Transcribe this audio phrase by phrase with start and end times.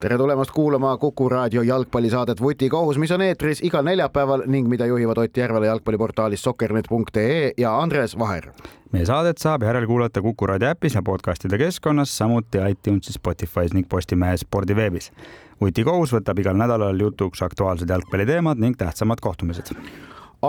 [0.00, 5.16] tere tulemast kuulama Kuku raadio jalgpallisaadet Vutikohus, mis on eetris igal neljapäeval ning mida juhivad
[5.22, 8.50] Ott Järvela jalgpalliportaalis sokkernet.ee ja Andres Vaher.
[8.92, 14.36] meie saadet saab järelkuulata Kuku raadio äpis ja podcastide keskkonnas, samuti iTunesis, Spotify's ning Postimehe
[14.36, 15.12] spordiveebis.
[15.60, 19.72] vutikohus võtab igal nädalal jutuks aktuaalsed jalgpalliteemad ning tähtsamad kohtumised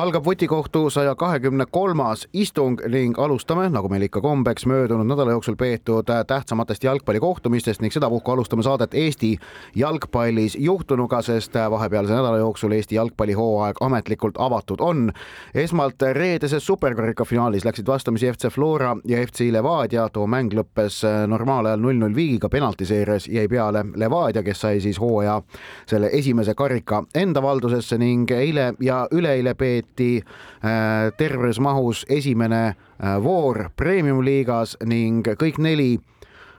[0.01, 5.55] algab vutikohtu saja kahekümne kolmas istung ning alustame, nagu meil ikka kombeks, möödunud nädala jooksul
[5.57, 9.37] peetud tähtsamatest jalgpallikohtumistest ning sedapuhku alustame saadet Eesti
[9.75, 15.11] jalgpallis juhtunuga, sest vahepealse nädala jooksul Eesti jalgpallihooaeg ametlikult avatud on.
[15.55, 21.79] esmalt reedeses superkarika finaalis läksid vastamisi FC Flora ja FC Levadia, too mäng lõppes normaalajal
[21.79, 25.41] null-null viigiga, penaltiseerias jäi peale Levadia, kes sai siis hooaja
[25.85, 32.75] selle esimese karika enda valdusesse ning eile ja üleeile peeti peeti äh, terves mahus esimene
[32.99, 35.97] äh, voor premium-liigas ning kõik neli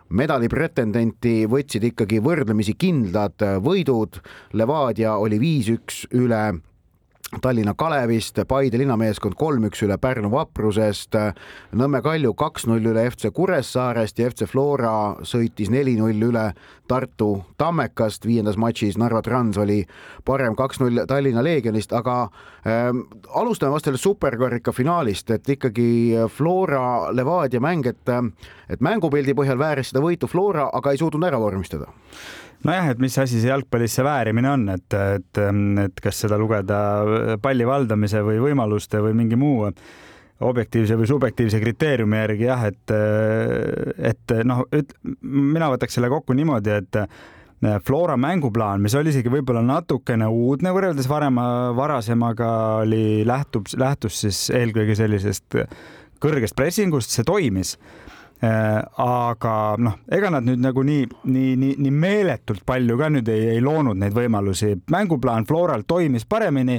[0.09, 4.21] medali pretendenti võtsid ikkagi võrdlemisi kindlad äh, võidud.
[4.53, 6.61] Levadia oli viis-üks üle
[7.29, 11.13] Tallinna Kalevist, Paide linnameeskond kolm-üks üle Pärnu Vaprusest,
[11.77, 14.93] Nõmme Kalju kaks-null üle FC Kuressaarest ja FC Flora
[15.29, 16.47] sõitis neli-null üle
[16.89, 17.29] Tartu
[17.61, 18.25] Tammekast.
[18.25, 19.83] viiendas matšis Narva Trans oli
[20.25, 22.17] parem kaks-null Tallinna Leegionist, aga
[22.65, 22.89] äh,
[23.37, 28.09] alustame vast sellest superkarika finaalist, et ikkagi Flora Levadia mäng, et,
[28.73, 31.93] et mängupildi põhjal vääris seda võitu Flora, aga ei suutnud ära vormistada
[32.67, 35.41] nojah, et mis asi see jalgpallis see väärimine on, et, et,
[35.85, 36.79] et kas seda lugeda
[37.43, 39.69] palli valdamise või võimaluste või mingi muu
[40.49, 42.93] objektiivse või subjektiivse kriteeriumi järgi jah, et,
[44.11, 44.63] et noh,
[45.23, 47.01] mina võtaks selle kokku niimoodi, et
[47.83, 52.51] Flora mänguplaan, mis oli isegi võib-olla natukene uudne võrreldes varema, varasemaga,
[52.85, 55.59] oli, lähtub, lähtus siis eelkõige sellisest
[56.23, 57.75] kõrgest pressingust, see toimis
[58.43, 63.49] aga noh, ega nad nüüd nagu nii, nii, nii, nii meeletult palju ka nüüd ei,
[63.57, 64.77] ei loonud neid võimalusi.
[64.91, 66.79] mänguplaan Floral toimis paremini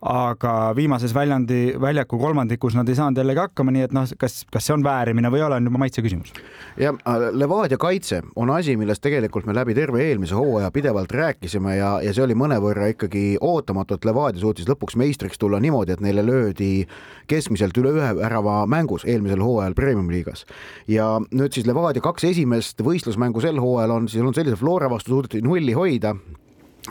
[0.00, 4.64] aga viimases väljandi, väljaku kolmandikus nad ei saanud jällegi hakkama, nii et noh, kas, kas
[4.64, 6.32] see on väärimine või ei ole, on juba maitse küsimus.
[6.80, 11.76] ja äh, Levadia kaitse on asi, millest tegelikult me läbi terve eelmise hooaja pidevalt rääkisime
[11.76, 16.04] ja, ja see oli mõnevõrra ikkagi ootamatu, et Levadia suutis lõpuks meistriks tulla niimoodi, et
[16.04, 16.86] neile löödi
[17.28, 20.46] keskmiselt üle ühe värava mängus eelmisel hooajal Premium-liigas.
[20.88, 25.12] ja nüüd siis Levadia kaks esimest võistlusmängu sel hooajal on siis olnud sellise Flora vastu
[25.12, 26.16] suudeti nulli hoida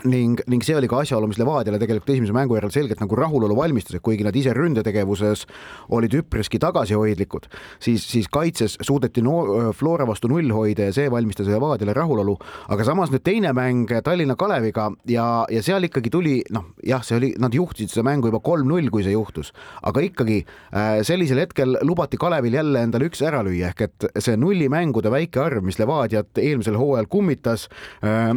[0.04, 3.56] ning, ning see oli ka asjaolu, mis Levadiale tegelikult esimese mängu järel selgelt nagu rahulolu
[3.58, 5.44] valmistas, et kuigi nad ise ründetegevuses
[5.96, 7.48] olid üpriski tagasihoidlikud,
[7.82, 12.36] siis, siis kaitses suudeti no Flora vastu null hoida ja see valmistas Levadiale rahulolu.
[12.70, 17.18] aga samas nüüd teine mäng Tallinna Kaleviga ja, ja seal ikkagi tuli noh, jah, see
[17.18, 19.52] oli, nad juhtisid seda mängu juba kolm-null, kui see juhtus,
[19.86, 24.38] aga ikkagi äh, sellisel hetkel lubati Kalevil jälle endale üks ära lüüa, ehk et see
[24.40, 27.66] nullimängude väike arv, mis Levadiat eelmisel hooajal kummitas
[28.06, 28.32] äh,,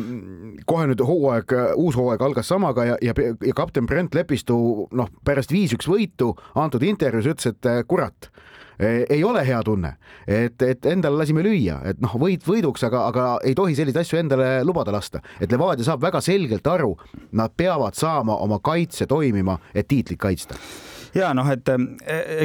[0.68, 5.09] kohe nüüd hooaeg hooaeg, uus hooaeg algas samaga ja, ja, ja kapten Brent Lepistu noh,
[5.25, 8.29] pärast viis-üks võitu antud intervjuus ütles, et eh, kurat
[8.79, 9.95] eh, ei ole hea tunne,
[10.27, 14.19] et, et endale lasime lüüa, et noh, võit võiduks, aga, aga ei tohi selliseid asju
[14.19, 15.21] endale lubada lasta.
[15.39, 16.95] et Levadia saab väga selgelt aru,
[17.31, 20.59] nad peavad saama oma kaitse toimima, et tiitlit kaitsta
[21.18, 21.78] ja noh, et e,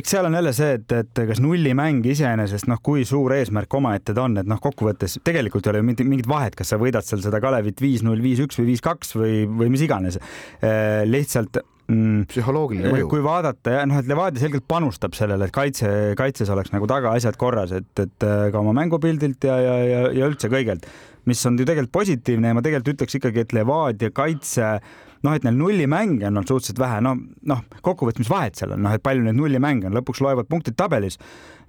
[0.00, 4.14] eks seal on jälle see, et, et kas nullimäng iseenesest noh, kui suur eesmärk omaette
[4.16, 7.22] ta on, et noh, kokkuvõttes tegelikult ei ole ju mingit vahet, kas sa võidad seal
[7.24, 10.20] seda Kalevit viis-null, viis-üks või viis-kaks või, või mis iganes.
[10.60, 10.70] E,
[11.08, 13.10] lihtsalt mm, psühholoogiline mõju.
[13.10, 17.14] kui vaadata ja noh, et Levadia selgelt panustab sellele, et kaitse, kaitses oleks nagu taga
[17.16, 20.88] asjad korras, et, et ka oma mängupildilt ja, ja, ja, ja üldse kõigelt,
[21.28, 24.78] mis on ju tegelikult positiivne ja ma tegelikult ütleks ikkagi, et Levadia kaitse
[25.26, 27.14] noh, et neil nullimänge on olnud suhteliselt vähe, no
[27.50, 30.78] noh, kokkuvõttes, mis vahet seal on, noh, et palju neid nullimänge on, lõpuks loevad punktid
[30.78, 31.18] tabelis.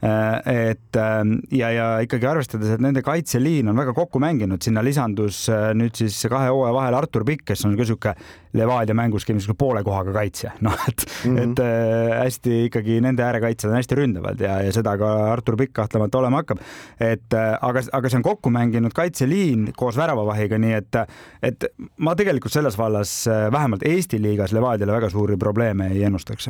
[0.01, 4.79] Äh, et ähm, ja, ja ikkagi arvestades, et nende kaitseliin on väga kokku mänginud, sinna
[4.85, 8.13] lisandus äh, nüüd siis kahe hooaja vahel Artur Pikk, kes on ka sihuke
[8.55, 11.41] Levadia mängus niisugune poole kohaga kaitsja, noh et mm, -hmm.
[11.43, 15.73] et äh, hästi ikkagi nende äärekaitsjad on hästi ründavad ja, ja seda ka Artur Pikk
[15.81, 16.61] kahtlemata olema hakkab.
[16.99, 20.95] et aga, aga see on kokku mänginud kaitseliin koos väravavahiga, nii et,
[21.43, 21.67] et
[21.97, 26.47] ma tegelikult selles vallas vähemalt Eesti liigas Levadiale väga suuri probleeme ei ennustaks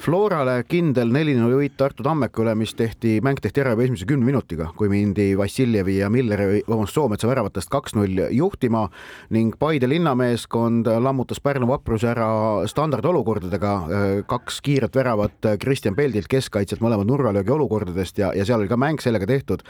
[0.00, 4.24] Florale kindel neli-null võit Tartu Tammeka üle, mis tehti, mäng tehti ära juba esimese kümne
[4.24, 8.86] minutiga, kui mindi Vassiljevi ja Milleri, vabandust, Soometsa väravatest kaks-null juhtima
[9.36, 12.28] ning Paide linnameeskond lammutas Pärnu vapruse ära
[12.70, 13.72] standardolukordadega,
[14.30, 19.04] kaks kiiret väravat Kristjan Peldilt keskkaitselt, mõlemad nurgalöögi olukordadest ja, ja seal oli ka mäng
[19.04, 19.66] sellega tehtud.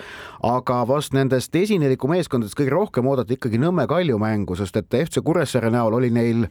[0.47, 5.25] aga vast nendest esineliku meeskondadest kõige rohkem oodati ikkagi Nõmme Kalju mängu, sest et FC
[5.27, 6.47] Kuressaare näol oli neil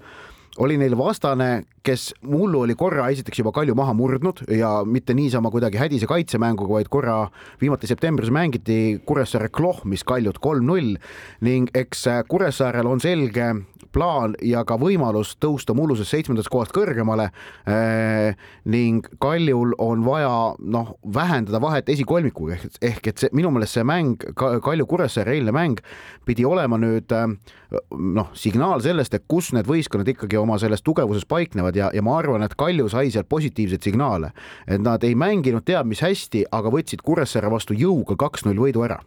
[0.60, 5.52] oli neil vastane, kes mullu oli korra esiteks juba Kalju maha murdnud ja mitte niisama
[5.52, 7.18] kuidagi hädise kaitsemänguga, vaid korra
[7.62, 10.98] viimati septembris mängiti Kuressaare Klohh, mis Kaljut kolm-null
[11.48, 13.54] ning eks Kuressaarel on selge
[13.96, 17.30] plaan ja ka võimalus tõusta mullusest seitsmendast kohast kõrgemale
[17.66, 18.36] eh,.
[18.70, 23.88] ning Kaljul on vaja noh, vähendada vahet esikolmikuga ehk, ehk et see minu meelest see
[23.88, 25.82] mäng, Kalju Kuressaare eilne mäng
[26.28, 27.10] pidi olema nüüd
[27.92, 32.18] noh, signaal sellest, et kus need võistkonnad ikkagi oma selles tugevuses paiknevad ja, ja ma
[32.18, 34.32] arvan, et Kalju sai sealt positiivseid signaale,
[34.68, 39.00] et nad ei mänginud teab mis hästi, aga võtsid Kuressaare vastu jõuga kaks-null võidu ära.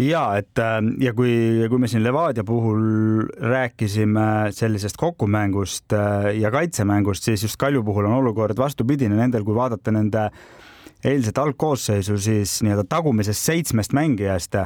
[0.00, 1.32] Ja et ja kui,
[1.68, 8.08] kui me siin Levadia puhul rääkisime sellisest kokkumängust äh, ja kaitsemängust, siis just Kalju puhul
[8.08, 10.30] on olukord vastupidine nendel, kui vaadata nende
[11.04, 14.56] eilset algkoosseisu, siis nii-öelda tagumisest seitsmest mängijast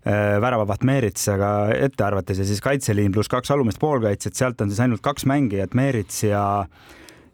[0.00, 4.80] Äh, väravavat Meeritsaga ette arvates ja siis kaitseliin pluss kaks alumist poolkaitset, sealt on siis
[4.80, 6.44] ainult kaks mängijat, Meerits ja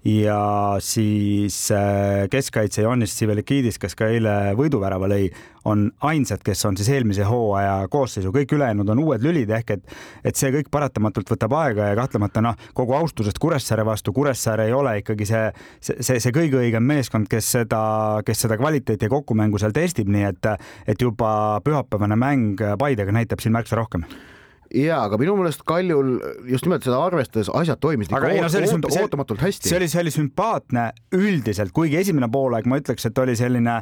[0.06, 5.24] ja siis äh, keskkaitse Johannes Sivelikidis, kes ka eile võiduvärava lõi,
[5.66, 9.96] on ainsad, kes on siis eelmise hooaja koosseisu, kõik ülejäänud on uued lülid ehk et,
[10.30, 14.76] et see kõik paratamatult võtab aega ja kahtlemata noh, kogu austusest Kuressaare vastu, Kuressaare ei
[14.76, 15.42] ole ikkagi see,
[15.80, 17.82] see, see, kõige õigem meeskond, kes seda,
[18.26, 20.52] kes seda kvaliteeti ja kokkumängu seal testib, nii et,
[20.86, 24.06] et juba pühapäevane mäng Paidega näitab siin märksa rohkem
[24.74, 26.16] ja, aga minu meelest Kaljul
[26.50, 29.70] just nimelt seda arvestades asjad toimisid ikka ei, no, oot, oot, ootamatult hästi.
[29.70, 30.86] see oli, see oli sümpaatne
[31.16, 33.76] üldiselt, kuigi esimene poolaeg ma ütleks, et oli selline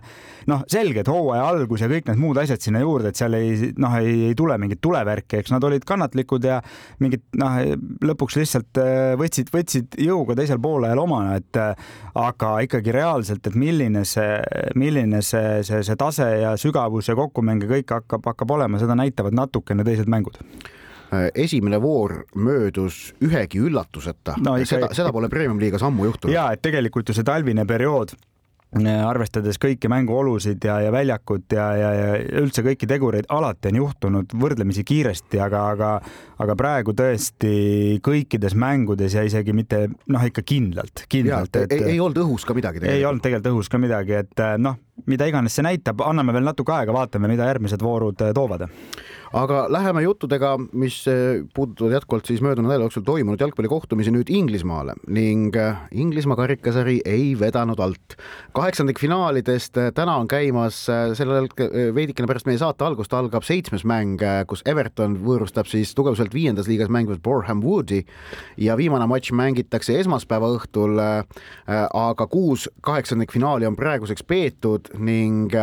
[0.50, 3.70] noh, selge, et hooaja algus ja kõik need muud asjad sinna juurde, et seal ei
[3.80, 6.60] noh, ei, ei tule mingit tulevärki, eks nad olid kannatlikud ja
[7.02, 7.58] mingid noh,
[8.04, 11.72] lõpuks lihtsalt äh, võtsid, võtsid jõuga teisel poolajal omana, et äh,
[12.20, 14.38] aga ikkagi reaalselt, et milline see,
[14.78, 18.96] milline see, see, see tase ja sügavus ja kokkumäng ja kõik hakkab, hakkab olema, seda
[18.98, 20.40] näitavad natukene teised mängud
[21.34, 24.58] esimene voor möödus ühegi üllatuseta no,.
[24.66, 26.34] seda, seda pole Premium-liigas ammu juhtunud.
[26.34, 31.66] ja et tegelikult ju see talvine periood äh, arvestades kõiki mänguolusid ja, ja väljakut ja,
[31.78, 35.90] ja, ja üldse kõiki tegureid, alati on juhtunud võrdlemisi kiiresti, aga, aga,
[36.44, 41.60] aga praegu tõesti kõikides mängudes ja isegi mitte noh, ikka kindlalt, kindlalt.
[41.66, 42.84] ei, ei olnud õhus ka midagi.
[42.88, 44.80] ei olnud tegelikult õhus ka midagi, et noh,
[45.10, 48.68] mida iganes see näitab, anname veel natuke aega, vaatame, mida järgmised voorud toovad
[49.34, 54.94] aga läheme juttudega, mis eh, puudutavad jätkuvalt siis möödunud nädala jooksul toimunud jalgpallikohtumisi nüüd Inglismaale
[55.10, 58.16] ning eh, Inglismaa karikasari ei vedanud alt.
[58.54, 60.84] kaheksandikfinaalidest eh, täna on käimas
[61.18, 61.48] sellel
[61.94, 66.92] veidikene pärast meie saate algust algab seitsmes mäng, kus Everton võõrustab siis tugevuselt viiendas liigas
[66.92, 68.04] mängivat Boreham Woodi
[68.56, 71.00] ja viimane matš mängitakse esmaspäeva õhtul.
[71.66, 75.54] aga kuus kaheksandikfinaali on praeguseks peetud ning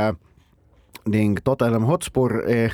[1.10, 2.74] ning Tottenham Hotspur eh,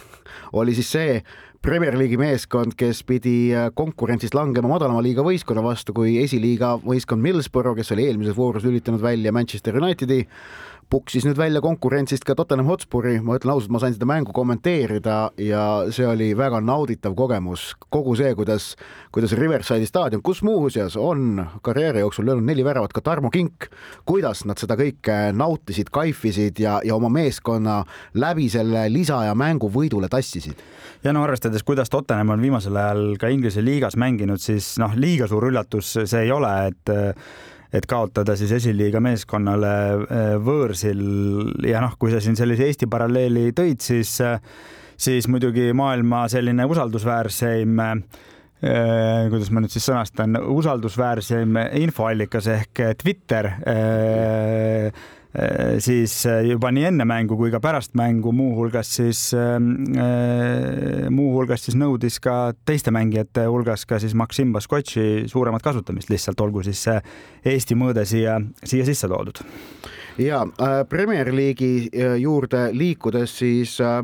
[0.53, 1.19] oli siis see
[1.62, 7.24] Premier League'i meeskond, kes pidi eh, konkurentsist langema madalama liiga võistkonna vastu, kui esiliiga võistkond
[7.24, 10.21] Millsborough, kes oli eelmises voorus lülitanud välja Manchester Unitedi
[10.89, 15.18] puksis nüüd välja konkurentsist ka Tottenham Hotspuri, ma ütlen ausalt, ma sain seda mängu kommenteerida
[15.44, 17.74] ja see oli väga nauditav kogemus.
[17.89, 18.69] kogu see, kuidas,
[19.12, 23.68] kuidas Riverside'i staadion, kus muuseas on karjääri jooksul löönud neli väravat ka Tarmo Kink,
[24.06, 27.82] kuidas nad seda kõike nautisid, kaifisid ja, ja oma meeskonna
[28.15, 30.56] läbi selle lisaja mängu võidule tassisid.
[31.03, 35.27] ja no arvestades, kuidas Tottenham on viimasel ajal ka Inglise liigas mänginud, siis noh, liiga
[35.27, 36.96] suur üllatus see ei ole, et
[37.74, 41.01] et kaotada siis esiliiga meeskonnale äh, võõrsil.
[41.67, 44.39] Ja noh, kui sa siin sellise Eesti paralleeli tõid, siis, äh,
[44.97, 48.00] siis muidugi maailma selline usaldusväärseim äh,
[49.29, 53.51] kuidas ma nüüd siis sõnastan, usaldusväärseim infoallikas ehk Twitter
[55.84, 61.67] siis äh, juba nii enne mängu kui ka pärast mängu muuhulgas siis ähm, äh,, muuhulgas
[61.67, 66.81] siis nõudis ka teiste mängijate hulgas ka siis Maksim Baskotši suuremat kasutamist, lihtsalt olgu siis
[66.88, 66.98] see
[67.48, 69.43] Eesti mõõde siia, siia sisse toodud.
[70.17, 74.01] ja äh, Premier League'i äh, juurde liikudes siis äh,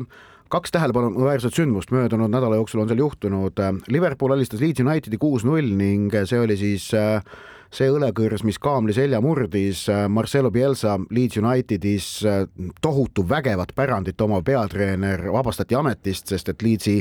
[0.52, 3.58] kaks tähelepanuväärset sündmust möödunud nädala jooksul on seal juhtunud.
[3.90, 7.24] Liverpool alistas Leeds Unitedi kuus-null ning see oli siis äh,
[7.72, 12.44] see õlekõrs, mis kaamli selja murdis, äh, Marcelo Bielsa Leeds Unitedis äh,
[12.82, 17.00] tohutu vägevat pärandit omav peatreener vabastati ametist, sest et Leedsi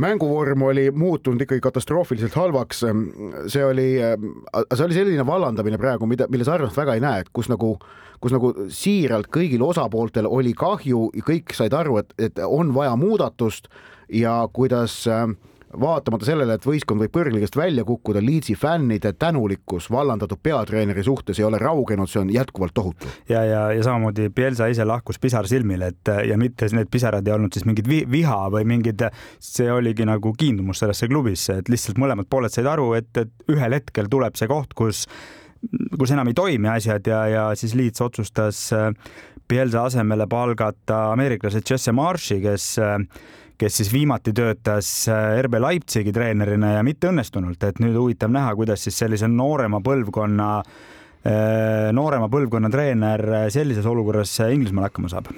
[0.00, 2.84] mänguvorm oli muutunud ikkagi katastroofiliselt halvaks.
[3.46, 3.88] see oli,
[4.74, 7.74] see oli selline vallandamine praegu, mida, mille sarnast väga ei näe, et kus nagu,
[8.20, 12.96] kus nagu siiralt kõigil osapooltel oli kahju ja kõik said aru, et, et on vaja
[12.96, 13.68] muudatust
[14.08, 15.26] ja kuidas äh,
[15.80, 21.46] vaatamata sellele, et võistkond võib kõrgligast välja kukkuda, Leedsi fännide tänulikkus vallandatud peatreeneri suhtes ei
[21.46, 23.10] ole raugenud, see on jätkuvalt tohutu.
[23.28, 27.34] ja, ja, ja samamoodi Pielsa ise lahkus pisar silmil, et ja mitte need pisarad ei
[27.36, 29.06] olnud siis mingid viha või mingid,
[29.38, 33.78] see oligi nagu kiindumus sellesse klubisse, et lihtsalt mõlemad pooled said aru, et, et ühel
[33.78, 35.06] hetkel tuleb see koht, kus
[36.00, 38.62] kus enam ei toimi asjad ja, ja siis Leeds otsustas
[39.50, 42.78] Pielsa asemele palgata ameeriklase Jesse Marshi, kes
[43.60, 48.54] kes siis viimati töötas äh, RB Leipzigi treenerina ja mitte õnnestunult, et nüüd huvitav näha,
[48.58, 50.52] kuidas siis sellise noorema põlvkonna,
[51.28, 55.28] äh, noorema põlvkonna treener sellises olukorras Inglismaal hakkama saab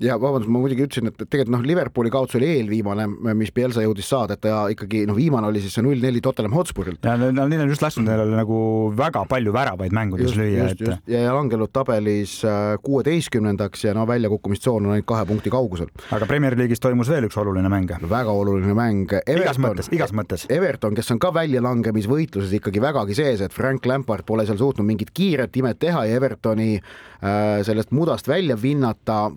[0.00, 4.08] ja vabandust, ma muidugi ütlesin, et tegelikult noh, Liverpooli kaotus oli eelviimane, mis Pielsa jõudis
[4.08, 7.04] saada, et ta ikkagi noh, viimane oli siis see null neli Tottenham Hotspurilt.
[7.04, 8.60] ja no neil on just lasknud neile nagu
[8.96, 10.84] väga palju väravaid mängudes lüüa, et.
[11.10, 15.90] ja, ja langenud tabelis äh, kuueteistkümnendaks ja no väljakukkumistsoon on ainult kahe punkti kaugusel.
[16.16, 17.92] aga Premier League'is toimus veel üks oluline mäng.
[18.10, 19.12] väga oluline mäng.
[19.28, 20.46] igas mõttes, igas mõttes.
[20.50, 25.12] Everton, kes on ka väljalangemisvõitluses ikkagi vägagi sees, et Frank Lampard pole seal suutnud mingit
[25.14, 29.28] kiiret imet teha ja Evertoni äh, sellest mudast välja vinnata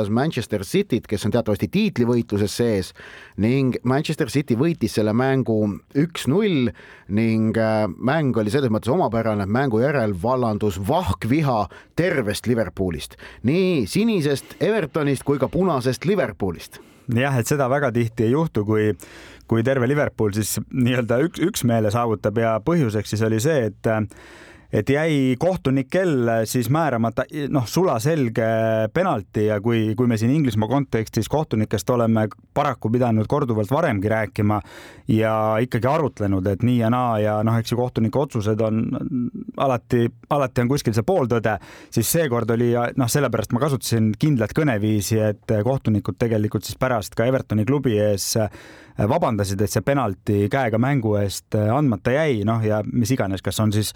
[0.00, 2.92] võõrustas Manchester Cityt, kes on teatavasti tiitlivõitluses sees
[3.38, 6.70] ning Manchester City võitis selle mängu üks-null
[7.08, 13.86] ning äh, mäng oli selles mõttes omapärane, et mängu järel vallandus vahkviha tervest Liverpoolist, nii
[13.86, 16.80] sinisest Evertonist kui ka punasest Liverpoolist.
[17.10, 18.92] Jah, et seda väga tihti ei juhtu, kui,
[19.50, 23.90] kui terve Liverpool siis nii-öelda üks, üksmeele saavutab ja põhjuseks siis oli see, et
[24.72, 28.46] et jäi kohtunikel siis määramata noh, sulaselge
[28.94, 34.60] penalti ja kui, kui me siin Inglismaa kontekstis kohtunikest oleme paraku pidanud korduvalt varemgi rääkima
[35.08, 38.84] ja ikkagi arutlenud, et nii ja naa ja noh, eks ju kohtuniku otsused on
[39.56, 41.56] alati, alati on kuskil see pooltõde,
[41.90, 47.26] siis seekord oli noh, sellepärast ma kasutasin kindlat kõneviisi, et kohtunikud tegelikult siis pärast ka
[47.26, 48.36] Evertoni klubi ees
[49.10, 53.72] vabandasid, et see penalti käega mängu eest andmata jäi, noh ja mis iganes, kas on
[53.74, 53.94] siis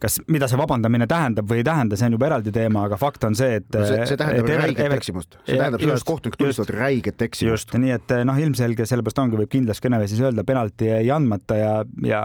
[0.00, 3.26] kas, mida see vabandamine tähendab või ei tähenda, see on juba eraldi teema, aga fakt
[3.28, 3.84] on see, et no.
[3.88, 5.00] see, see tähendab et räiget Ever...
[5.00, 7.76] eksimust, see tähendab seda, et kohtunikud tunnistavad räiget eksimust.
[7.84, 11.74] nii et noh, ilmselge sellepärast ongi, võib kindlas kõneviisis öelda, penalti jäi andmata ja,
[12.06, 12.24] ja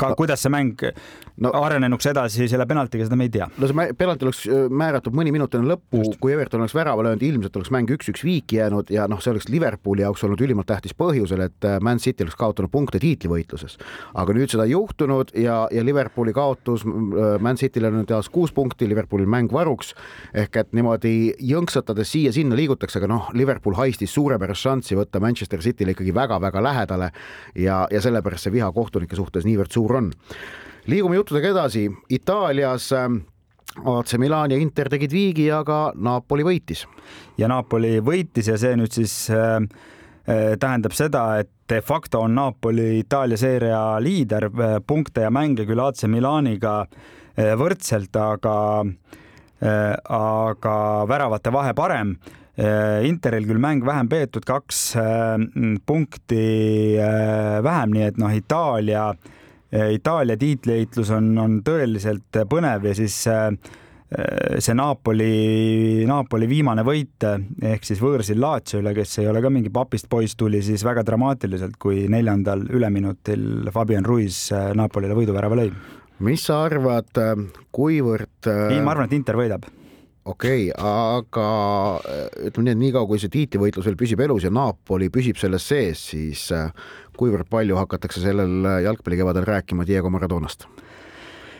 [0.00, 0.86] ka no, kuidas see mäng
[1.40, 3.48] no, arenenuks edasi selle penaltiga, seda me ei tea.
[3.58, 7.24] no see penalti oleks äh, määratud mõni minut enne lõppu, kui Everton oleks värava löönud,
[7.26, 10.94] ilmselt oleks mäng üks-üks viiki jäänud ja noh, see oleks Liverpooli jaoks olnud ülimalt tähtis
[10.98, 13.78] põhjusel, et äh, Man City oleks kaotanud punkte tiitlivõitluses.
[14.20, 16.84] aga nüüd seda ei juhtunud ja, ja Liverpooli kaotus
[17.40, 19.94] Man Cityl on nüüd jaos kuus punkti, Liverpoolil mäng varuks.
[20.34, 25.94] Ehk et niimoodi jõnksatades siia-sinna liigutakse, aga noh, Liverpool haistis suurepärast šanssi võtta Manchester City'le
[25.96, 27.10] ikkagi väga-väga lähedale
[27.54, 30.10] ja, ja sellepärast see viha kohtunike suhtes niivõrd suur on.
[30.90, 33.22] Liigume juttudega edasi, Itaalias ähm,
[33.84, 36.86] AC Milan ja Inter tegid viigi, aga Napoli võitis.
[37.38, 39.64] ja Napoli võitis ja see nüüd siis äh
[40.24, 45.80] tähendab seda, et de facto on Napoli Itaalia seeria liider, äh, punkte ja mänge küll
[45.80, 48.56] AC Milaniga äh, võrdselt, aga
[49.62, 50.76] äh, aga
[51.08, 52.18] väravate vahe parem.
[52.60, 54.80] Interil küll mäng vähem peetud, kaks
[55.88, 56.40] punkti
[57.64, 59.30] vähem, nii et noh, Itaalia äh,
[59.70, 63.52] Itaalia tiitliheitlus on, on tõeliselt põnev ja siis eh,
[64.58, 69.70] see Napoli, Napoli viimane võit ehk siis võõrsil Lazio üle, kes ei ole ka mingi
[69.70, 75.70] papist poiss, tuli siis väga dramaatiliselt, kui neljandal üleminutil Fabian Ruiz eh, Napolile võiduvärava lõi.
[76.26, 77.14] mis sa arvad,
[77.70, 78.50] kuivõrd?
[78.82, 79.70] ma arvan, et Inter võidab
[80.30, 81.46] okei okay,, aga
[82.50, 86.02] ütleme nii, et niikaua kui see tiitlivõitlus veel püsib elus ja Napoli püsib selles sees,
[86.10, 86.48] siis
[87.16, 90.66] kuivõrd palju hakatakse sellel jalgpallikevadel rääkima Diego Maradonast?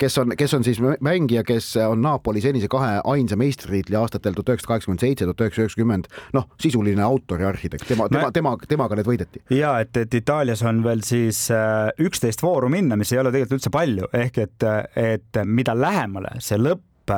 [0.00, 4.54] Kes on, kes on siis mängija, kes on Napoli senise kahe ainsa meistritiitli aastatel tuhat
[4.54, 8.99] üheksasada kaheksakümmend seitse, tuhat üheksasada üheksakümmend, noh, sisuline autor ja arhitekt, tema, tema, tema, temaga
[8.99, 9.45] need võideti.
[9.57, 13.61] ja et, et Itaalias on veel siis äh, üksteist vooru minna, mis ei ole tegelikult
[13.61, 17.14] üldse palju, ehk et, et mida lähemale see lõpp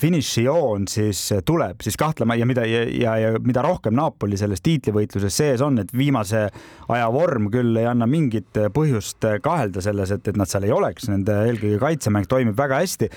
[0.00, 5.36] finišijoon siis tuleb, siis kahtlema ja mida ja, ja, ja mida rohkem Napoli selles tiitlivõitluses
[5.36, 6.46] sees on, et viimase
[6.92, 11.08] aja vorm küll ei anna mingit põhjust kahelda selles, et, et nad seal ei oleks,
[11.12, 13.10] nende eelkõige kaitsemäng toimib väga hästi.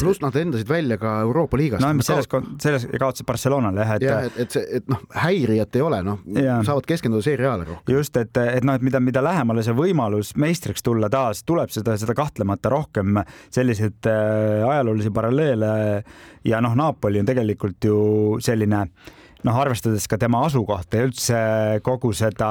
[0.00, 1.84] pluss plus nad endasid välja ka Euroopa liigast.
[1.84, 2.28] no selles,
[2.62, 4.06] selles kaotasid Barcelonale jah, et.
[4.06, 6.22] jah, et, et see, et noh, häirijat ei ole, noh,
[6.66, 7.96] saavad keskenduda seeriaale rohkem.
[7.98, 11.96] just, et, et noh, et mida, mida lähemale see võimalus meistriks tulla taas, tuleb seda,
[12.00, 13.20] seda kahtlemata rohkem
[13.54, 15.65] selliseid äh, ajaloolisi paralleele
[16.46, 18.00] ja noh, Napoli on tegelikult ju
[18.44, 18.86] selline
[19.46, 21.40] noh, arvestades ka tema asukohta ja üldse
[21.86, 22.50] kogu seda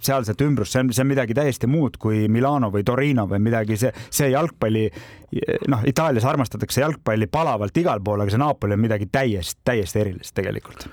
[0.00, 3.78] sealset ümbrust, see on, see on midagi täiesti muud kui Milano või Torino või midagi,
[3.80, 4.86] see, see jalgpalli,
[5.72, 10.36] noh, Itaalias armastatakse jalgpalli palavalt igal pool, aga see Napoli on midagi täiesti, täiesti erilist
[10.38, 10.88] tegelikult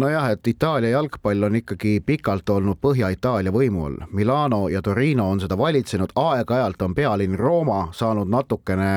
[0.00, 3.98] nojah, et Itaalia jalgpall on ikkagi pikalt olnud Põhja-Itaalia võimu all.
[4.16, 8.90] Milano ja Torino on seda valitsenud, aeg-ajalt on pealinn Rooma saanud natukene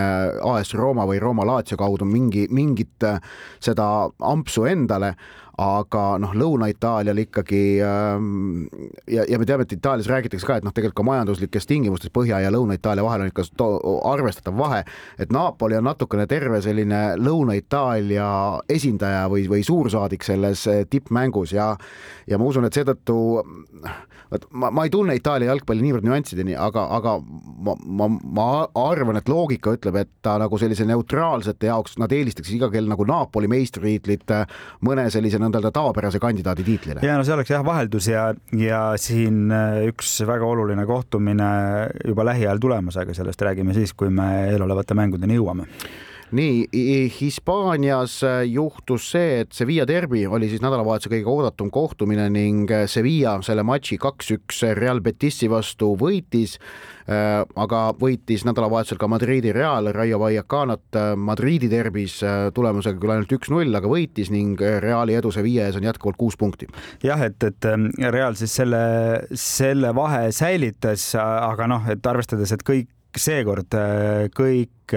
[0.53, 3.07] AS Rooma või Rooma Lazio kaudu mingi, mingit
[3.59, 3.89] seda
[4.19, 5.15] ampsu endale,
[5.59, 8.67] aga noh, Lõuna-Itaalial ikkagi ähm,
[9.11, 12.39] ja, ja me teame, et Itaalias räägitakse ka, et noh, tegelikult ka majanduslikes tingimustes Põhja-
[12.43, 13.45] ja Lõuna-Itaalia vahel on ikka
[14.07, 14.83] arvestatav vahe,
[15.19, 18.29] et Napoli on natukene terve selline Lõuna-Itaalia
[18.71, 21.73] esindaja või, või suursaadik selles äh, tippmängus ja
[22.29, 23.19] ja ma usun, et seetõttu
[24.29, 28.47] vot ma, ma ei tunne Itaalia jalgpalli niivõrd nüanssideni, aga, aga ma, ma, ma
[28.77, 33.05] arvan, et loogika ütleb, et ta nagu sellise neutraalsete jaoks nad eelistaks iga kell nagu
[33.09, 37.05] Napoli meistritiitlit äh, mõne sellise nõnda öelda tavapärase kandidaadi tiitlile.
[37.05, 41.49] ja no see oleks jah vaheldus ja, ja siin äh, üks väga oluline kohtumine
[42.05, 45.67] juba lähiajal tulemas, aga sellest räägime siis, kui me eelolevate mängudeni jõuame
[46.35, 52.69] nii, Hispaanias äh, juhtus see, et Sevilla derbi oli siis nädalavahetuse kõige oodatum kohtumine ning
[52.71, 56.57] äh, Sevilla selle matši kaks-üks Real Betisi vastu võitis
[57.09, 62.19] äh, aga võitis nädalavahetusel ka Madridi Real Raio Vallecanat Madridi derbis
[62.53, 66.69] tulemusega küll ainult üks-null, aga võitis ning Reali edu Sevilla ees on jätkuvalt kuus punkti.
[67.03, 68.79] jah, et, et ähm, Real siis selle,
[69.33, 73.73] selle vahe säilitas, aga noh, et arvestades, et kõik seekord
[74.37, 74.93] kõik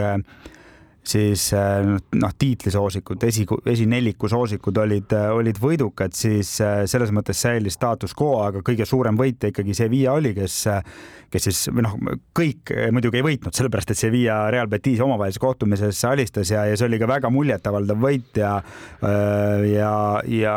[1.05, 1.83] siis äh,
[2.15, 8.15] noh, tiitlisoosikud, esi, esineliku soosikud olid, äh, olid võidukad, siis äh, selles mõttes säilis staatus
[8.19, 10.61] quo, aga kõige suurem võitja ikkagi Sevilla oli, kes,
[11.33, 11.97] kes siis või noh,
[12.39, 16.87] kõik muidugi ei võitnud, sellepärast et Sevilla Real Betis omavahelises kohtumises alistas ja, ja see
[16.87, 18.53] oli ka väga muljetavaldav võit ja
[19.73, 19.93] ja,
[20.29, 20.57] ja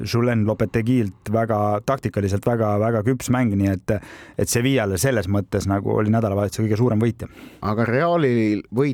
[0.00, 3.96] Julen Lopetegilt väga taktikaliselt väga-väga küps mäng, nii et,
[4.38, 7.28] et Sevillale selles mõttes nagu oli nädalavahetuse kõige suurem võitja.
[7.66, 8.85] aga Realil või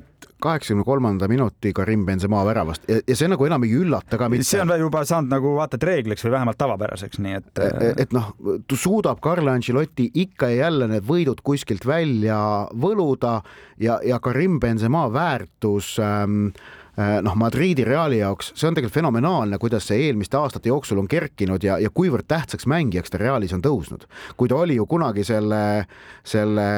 [0.43, 4.49] kaheksakümne kolmanda minuti Karim Benzema väravast ja, ja see nagu enam ei üllata ka mitte.
[4.49, 7.51] see on juba saanud nagu vaata et reegliks või vähemalt tavapäraseks, nii et.
[7.57, 8.33] et, e, et noh,
[8.75, 12.39] suudab Carlo Ancelotti ikka ja jälle need võidud kuskilt välja
[12.75, 13.41] võluda
[13.81, 19.57] ja, ja Karim Benzema väärtus ähm, Äh, noh, Madridi Reali jaoks, see on tegelikult fenomenaalne,
[19.61, 23.65] kuidas see eelmiste aastate jooksul on kerkinud ja, ja kuivõrd tähtsaks mängijaks ta Realis on
[23.65, 24.05] tõusnud.
[24.37, 25.87] kui ta oli ju kunagi selle,
[26.25, 26.69] selle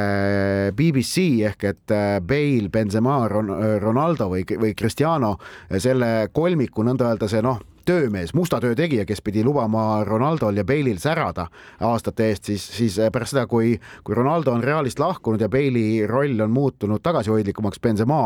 [0.77, 5.37] BBC ehk et äh, Bale, Benzema, Ronaldo või, või Cristiano
[5.79, 10.65] selle kolmiku nõnda öelda see noh töömees, musta töö tegija, kes pidi lubama Ronaldol ja
[10.65, 11.47] Bale'il särada
[11.81, 16.41] aastate eest, siis, siis pärast seda, kui, kui Ronaldo on Realist lahkunud ja Bale'i roll
[16.45, 18.21] on muutunud tagasihoidlikumaks, Benzema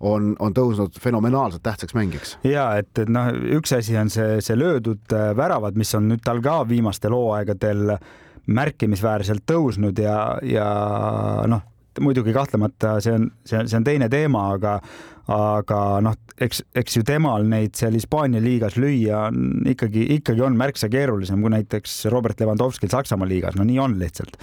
[0.00, 2.38] on, on tõusnud fenomenaalselt tähtsaks mängijaks.
[2.44, 6.24] ja et, et noh, üks asi on see, see löödud äh, väravad, mis on nüüd
[6.24, 7.96] tal ka viimastel hooaegadel
[8.46, 10.66] märkimisväärselt tõusnud ja, ja
[11.46, 11.62] noh,
[12.00, 14.78] muidugi kahtlemata see on, see on, see on teine teema, aga
[15.30, 20.58] aga noh, eks, eks ju temal neid seal Hispaania liigas lüüa on ikkagi, ikkagi on
[20.58, 24.36] märksa keerulisem kui näiteks Robert Lewandowskil Saksamaa liigas, no nii on lihtsalt.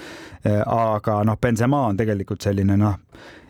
[0.46, 2.96] aga noh, Benzema on tegelikult selline noh,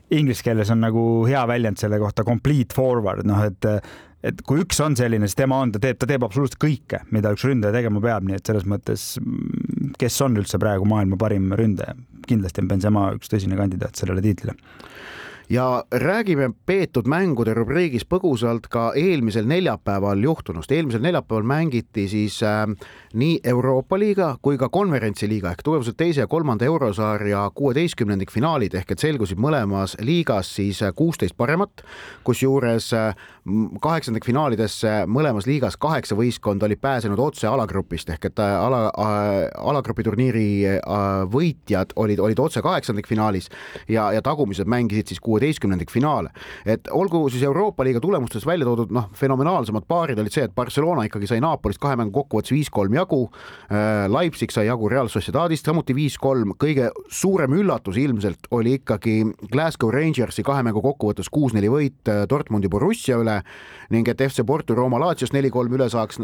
[0.10, 3.74] inglise keeles on nagu hea väljend selle kohta complete forward, noh et
[4.20, 7.32] et kui üks on selline, siis tema on, ta teeb, ta teeb absoluutselt kõike, mida
[7.32, 9.14] üks ründaja tegema peab, nii et selles mõttes,
[10.02, 11.96] kes on üldse praegu maailma parim ründaja,
[12.28, 14.58] kindlasti on Benzema üks tõsine kandidaat sellele tiitlile
[15.50, 20.72] ja räägime peetud mängude rubriigis põgusalt ka eelmisel neljapäeval juhtunust.
[20.72, 22.68] eelmisel neljapäeval mängiti siis äh,
[23.14, 29.00] nii Euroopa liiga kui ka konverentsiliiga ehk tugevused teise ja kolmanda eurosarja kuueteistkümnendikfinaalid ehk et
[29.00, 31.82] selgusid mõlemas liigas siis kuusteist paremat,
[32.24, 33.16] kusjuures äh,
[33.82, 39.38] kaheksandikfinaalidesse mõlemas liigas kaheksa võistkonda olid pääsenud otse alagrupist ehk et äh, ala äh,,
[39.72, 40.80] alagrupi turniiri äh,
[41.32, 43.50] võitjad olid, olid otse kaheksandikfinaalis
[43.90, 46.30] ja, ja tagumised mängisid siis kuueteistkümnendikfinaale.
[46.66, 51.06] et olgu siis Euroopa liiga tulemustes välja toodud noh, fenomenaalsemad paarid olid see, et Barcelona
[51.08, 53.22] ikkagi sai Napolist kahe mängu kokkuvõttes viis-kolm jagu
[54.10, 60.44] Leipzig sai jagu Real Sociedadist samuti viis-kolm, kõige suurem üllatus ilmselt oli ikkagi Glasgow Rangersi
[60.46, 63.39] kahe mängu kokkuvõttes kuus-neli võit Dortmundi Borussia üle
[63.94, 66.22] ning et FC Porto Rooma Laatsiost neli-kolm üle saaks,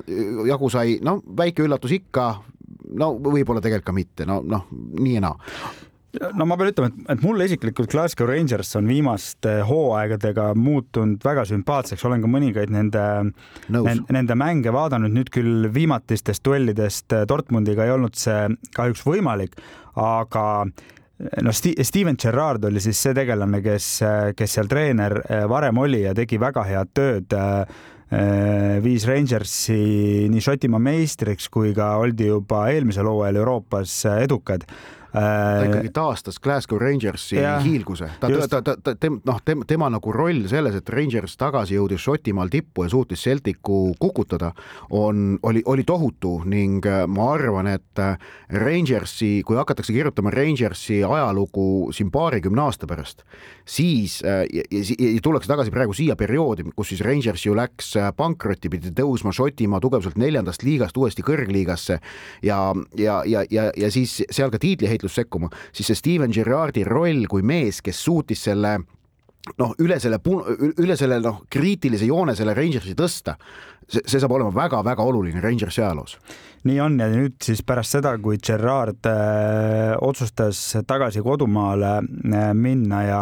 [0.50, 2.30] jagu sai, no väike üllatus ikka,
[3.00, 5.36] no võib-olla tegelikult ka mitte, no noh, nii ja naa.
[6.36, 11.44] No ma pean ütlema, et, et mulle isiklikult Glasgow Rangers on viimaste hooaegadega muutunud väga
[11.50, 13.04] sümpaatseks, olen ka mõningaid nende,
[13.68, 18.48] nende, nende mänge vaadanud, nüüd küll viimatistest duellidest Dortmundiga ei olnud see
[18.78, 19.60] kahjuks võimalik,
[20.00, 20.46] aga
[21.18, 23.90] noh, Steven Gerrard oli siis see tegelane, kes,
[24.38, 30.44] kes seal treener eh, varem oli ja tegi väga head tööd eh, viis Rangersi nii
[30.44, 34.68] Šotimaa meistriks kui ka oldi juba eelmisel hooajal Euroopas edukad
[35.16, 39.66] ta äh, ikkagi taastas Glasgow Rangersi ja, hiilguse, ta, ta, ta, ta, tem, noh, tema,
[39.68, 44.52] tema nagu roll selles, et Rangers tagasi jõudis Šotimaal tippu ja suutis Celticu kukutada,
[44.96, 48.20] on, oli, oli tohutu ning äh, ma arvan, et äh,
[48.54, 53.24] Rangersi, kui hakatakse kirjutama Rangersi ajalugu siin paarikümne aasta pärast,
[53.66, 58.70] siis ja, ja, ja tullakse tagasi praegu siia perioodi, kus siis Rangers ju läks pankrotti,
[58.74, 62.00] pidi tõusma Šotimaa tugevalt neljandast liigast uuesti kõrgliigasse
[62.46, 62.60] ja,
[62.98, 67.26] ja, ja, ja, ja siis seal ka tiitliheitlus võitlus sekkuma, siis see Steven Gerrardi roll
[67.30, 68.80] kui mees, kes suutis selle
[69.60, 70.20] noh, üle selle,
[70.82, 73.36] üle selle noh, kriitilise joone selle Rangersi tõsta,
[73.88, 76.18] see, see saab olema väga-väga oluline Rangersi ajaloos.
[76.66, 83.04] nii on ja nüüd siis pärast seda, kui Gerard äh, otsustas tagasi kodumaale äh, minna
[83.06, 83.22] ja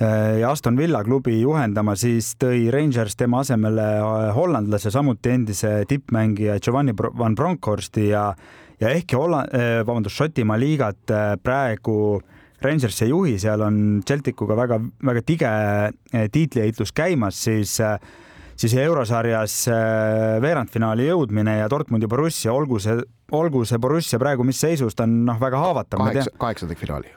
[0.00, 5.84] äh, ja Aston Villa klubi juhendama, siis tõi Rangers tema asemele äh, hollandlase, samuti endise
[5.86, 8.32] tippmängija Giovanni van Bronckhorsti ja
[8.80, 12.20] ja ehkki Holla-, äh, vabandust, Šotimaa liigat äh, praegu
[12.64, 17.80] Rangers ei juhi, seal on Celticuga väga, väga tige äh, tiitliheitlus käimas, siis
[18.54, 19.64] siis eurosarjas
[20.38, 22.94] veerandfinaali jõudmine ja Dortmundi Borussia, olgu see,
[23.34, 25.98] olgu see Borussia praegu mis seisus, ta on noh, väga haavatav.
[25.98, 27.10] kaheksa, kaheksandikfinaali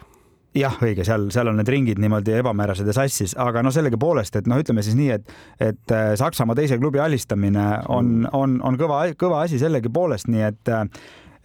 [0.57, 4.49] jah, õige, seal, seal on need ringid niimoodi ebamäärased ja sassis, aga no sellegipoolest, et
[4.49, 9.43] noh, ütleme siis nii, et, et Saksamaa teise klubi alistamine on, on, on kõva, kõva
[9.45, 10.73] asi sellegipoolest, nii et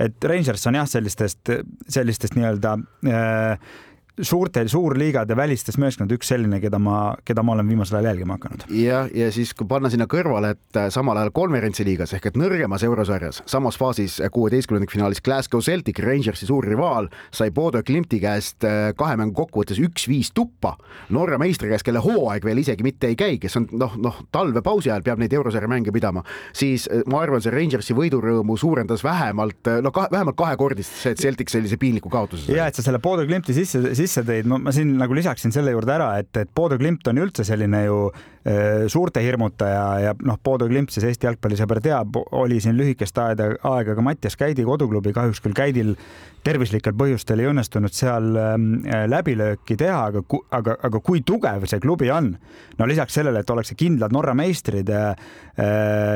[0.00, 1.50] et Rangers on jah, sellistest,
[1.88, 2.76] sellistest nii-öelda
[3.08, 3.72] äh,
[4.20, 8.64] suurte, suurliigade välistest meeskond üks selline, keda ma, keda ma olen viimasel ajal jälgima hakanud.
[8.76, 12.84] jah, ja siis kui panna sinna kõrvale, et äh, samal ajal konverentsiliigas ehk et nõrgemas
[12.84, 18.92] eurosarjas, samas faasis äh, kuueteistkümnendikfinaalis Glasgow Celtic, Rangersi suur rivaal, sai Bodo Klimti käest äh,
[18.98, 20.74] kahe mängu kokkuvõttes üks-viis tuppa.
[21.12, 24.92] Norra meistri käest, kelle hooaeg veel isegi mitte ei käi, kes on noh, noh talvepausi
[24.92, 26.20] ajal peab neid eurosarja mänge pidama,
[26.52, 31.52] siis ma arvan, see Rangersi võidurõõmu suurendas vähemalt no ka, vähemalt kahekordist see, et Celtic
[31.52, 32.60] sellise piinliku kaotuse sai.
[32.60, 35.54] ja et sa selle Bodo Klimti sisse, sisse sisse tõid, ma, ma siin nagu lisaksin
[35.54, 40.14] selle juurde ära, et, et Bodo Glimt on üldse selline ju äh, suurte hirmutaja ja
[40.26, 44.66] noh, Bodo Glimt siis Eesti jalgpallisõber teab, oli siin lühikest aega, aega ka Mattias Käidi
[44.66, 45.94] koduklubi, kahjuks küll Käidil
[46.42, 50.24] tervislikel põhjustel ei õnnestunud seal ähm, äh, läbilööki teha, aga,
[50.58, 52.32] aga, aga kui tugev see klubi on,
[52.78, 55.14] no lisaks sellele, et ollakse kindlad Norra meistrid äh,,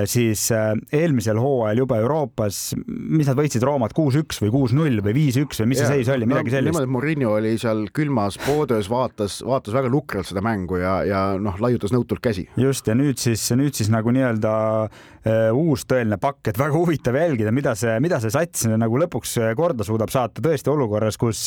[0.08, 5.72] siis eelmisel hooajal juba Euroopas, mis nad võitsid Roomat kuus-üks või kuus-null või viis-üks või
[5.72, 6.86] mis see seis oli, midagi sellist?
[6.90, 11.94] Murillo oli seal külmas poodöös, vaatas, vaatas väga nukralt seda mängu ja, ja noh, laiutas
[11.94, 12.48] nõutult käsi.
[12.60, 14.52] just ja nüüd siis, nüüd siis nagu nii-öelda
[14.86, 19.36] äh, uus tõeline pakk, et väga huvitav jälgida, mida see, mida see sats nagu lõpuks
[19.58, 21.46] korda suudab saata tõesti olukorras, kus,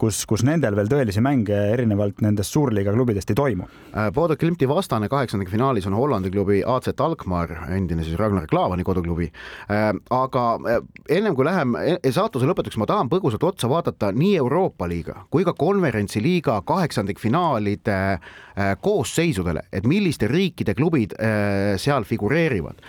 [0.00, 3.68] kus, kus nendel veel tõelisi mänge erinevalt nendest suurliiga klubidest ei toimu.
[4.14, 9.30] Bodo äh, Klimti vastane kaheksandikfinaalis on Hollandi klubi AZ Alkmaar, endine siis Ragnar Klavani koduklubi.
[9.70, 14.88] Äh, aga äh, ennem kui läheme saatuse lõpetuseks, ma tahan põgusalt otsa vaadata nii Euroopa
[14.90, 17.98] liiga kui ka konverentsiliiga kaheksandikfinaalide
[18.80, 21.14] koosseisudele, et milliste riikide klubid
[21.80, 22.80] seal figureerivad.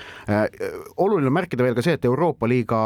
[0.97, 2.79] oluline on märkida veel ka see, et Euroopa liiga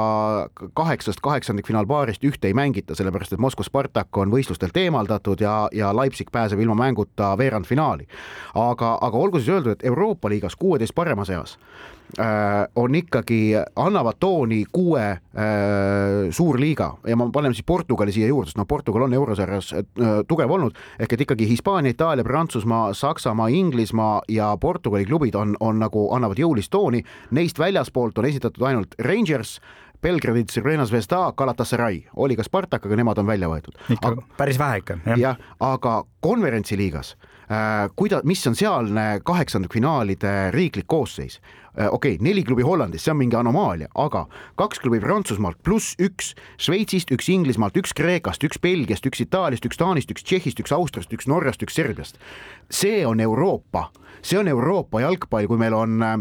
[0.77, 6.31] kaheksast kaheksandikfinaalpaarist ühte ei mängita sellepärast et Moskva Spartak on võistlustelt eemaldatud ja, ja Leipzig
[6.31, 8.07] pääseb ilma mänguta veerandfinaali.
[8.55, 11.57] aga, aga olgu siis öeldud, et Euroopa liigas kuueteist parema seas
[12.19, 12.25] äh,
[12.75, 15.19] on ikkagi, annavad tooni kuue äh,
[16.29, 19.74] suurliiga ja ma panen siis Portugali siia juurde, sest noh, Portugal on eurosarjas äh,
[20.27, 25.79] tugev olnud, ehk et ikkagi Hispaania, Itaalia, Prantsusmaa, Saksamaa, Inglismaa ja Portugali klubid on, on
[25.79, 29.59] nagu, annavad jõulist tooni, neist väljaspoolt on esitatud ainult Rangers,
[30.01, 33.77] Belgradi Crvena Zvezda, Galatasaray oli ka Spartak, aga nemad on välja võetud.
[33.89, 34.99] ikka aga, päris vähe ikka.
[35.17, 37.34] jah, aga konverentsiliigas äh,,
[37.95, 41.65] kuida-, mis on sealne kaheksandikfinaalide riiklik koosseis äh,?
[41.91, 44.25] okei okay,, neli klubi Hollandis, see on mingi anomaalia, aga
[44.59, 49.77] kaks klubi Prantsusmaalt pluss üks Šveitsist, üks Inglismaalt, üks Kreekast, üks Belgiast, üks Itaaliast, üks
[49.81, 52.17] Taanist, üks Tšehhist, üks Austriast, üks Norrast, üks Serbiast.
[52.71, 53.89] see on Euroopa,
[54.21, 56.17] see on Euroopa jalgpall, kui meil on äh,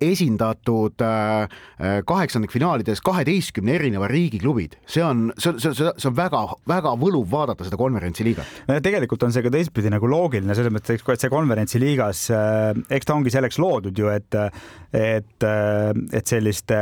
[0.00, 6.16] esindatud äh, äh, kaheksandikfinaalides kaheteistkümne erineva riigi klubid, see on, see, see, see, see on
[6.18, 8.62] väga-väga võluv vaadata seda konverentsiliigat.
[8.84, 13.18] tegelikult on see ka teistpidi nagu loogiline selles mõttes, et see konverentsiliigas, äh, eks ta
[13.18, 14.40] ongi selleks loodud ju, et,
[14.96, 16.80] et, et selliste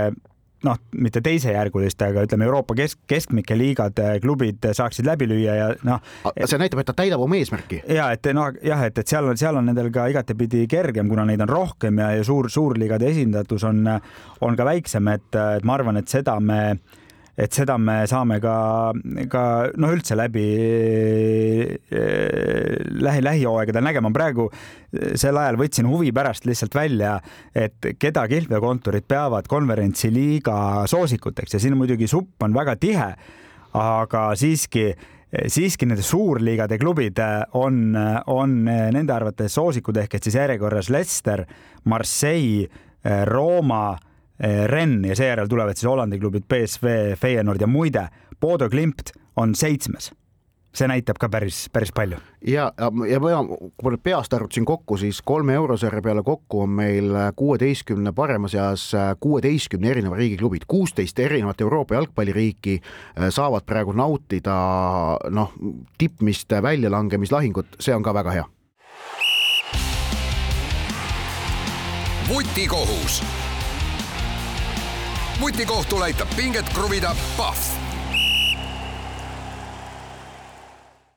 [0.64, 6.02] noh, mitte teisejärguliste, aga ütleme, Euroopa kesk, keskmike liigade klubid saaksid läbi lüüa ja noh.
[6.44, 7.82] see näitab, et ta täidab oma eesmärki.
[7.96, 11.26] ja et noh, jah, et, et seal on, seal on nendel ka igatepidi kergem, kuna
[11.28, 13.84] neid on rohkem ja, ja suur, suurliigade esindatus on,
[14.44, 16.60] on ka väiksem, et, et ma arvan, et seda me
[17.36, 18.56] et seda me saame ka,
[19.30, 19.44] ka
[19.80, 20.44] noh, üldse läbi
[23.04, 24.12] lähi, lähiaegadel nägema.
[24.14, 24.48] praegu
[25.18, 27.16] sel ajal võtsin huvi pärast lihtsalt välja,
[27.54, 33.10] et keda kihlveokontorid peavad konverentsiliiga soosikuteks ja siin muidugi supp on väga tihe,
[33.74, 34.92] aga siiski
[35.50, 37.18] siiski nende suurliigade klubid
[37.58, 37.96] on,
[38.30, 41.42] on nende arvates soosikud ehk et siis järjekorras Leicester,
[41.90, 42.68] Marseille,
[43.26, 43.96] Rooma
[44.44, 48.08] Eh, Rennes ja seejärel tulevad siis Hollandi klubid BSV, Feyenoord ja muide,
[48.40, 50.12] Bodo Klimt on seitsmes.
[50.74, 52.16] see näitab ka päris, päris palju.
[52.46, 52.72] ja,
[53.08, 57.14] ja ma, kui ma nüüd peast arvutasin kokku, siis kolme eurosarja peale kokku on meil
[57.36, 58.88] kuueteistkümne parema seas
[59.20, 64.58] kuueteistkümne erineva riigi klubid, kuusteist erinevat Euroopa jalgpalliriiki eh, saavad praegu nautida
[65.30, 65.54] noh,
[65.98, 68.44] tippmist väljalangemislahingut, see on ka väga hea.
[72.28, 73.22] vutikohus
[75.40, 77.84] vutikohtul aitab pinget kruvida Pahv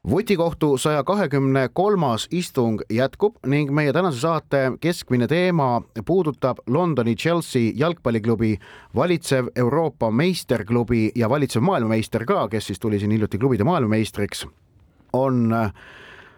[0.10, 7.71] vutikohtu saja kahekümne kolmas istung jätkub ning meie tänase saate keskmine teema puudutab Londoni Chelsea
[7.75, 8.58] jalgpalliklubi
[8.95, 14.47] valitsev Euroopa meisterklubi ja valitsev maailmameister ka, kes siis tuli siin hiljuti klubide maailmameistriks,
[15.13, 15.73] on äh,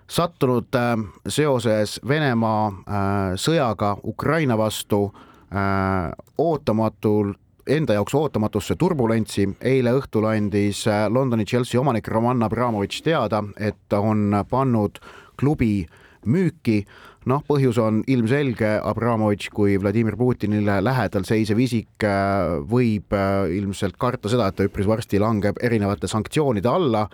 [0.07, 2.73] sattunud äh, seoses Venemaa äh,
[3.35, 5.11] sõjaga Ukraina vastu
[6.37, 7.37] ootamatult
[7.69, 9.47] enda jaoks ootamatusse turbulentsi.
[9.61, 14.99] eile õhtul andis äh, Londoni Chelsea omanik Roman Abramovitš teada, et ta on pannud
[15.39, 15.85] klubi
[16.25, 16.85] müüki
[17.29, 23.99] noh, põhjus on ilmselge, Abramovitš kui Vladimir Putinile lähedal seisev isik äh, võib äh, ilmselt
[24.01, 27.05] karta seda, et ta üpris varsti langeb erinevate sanktsioonide alla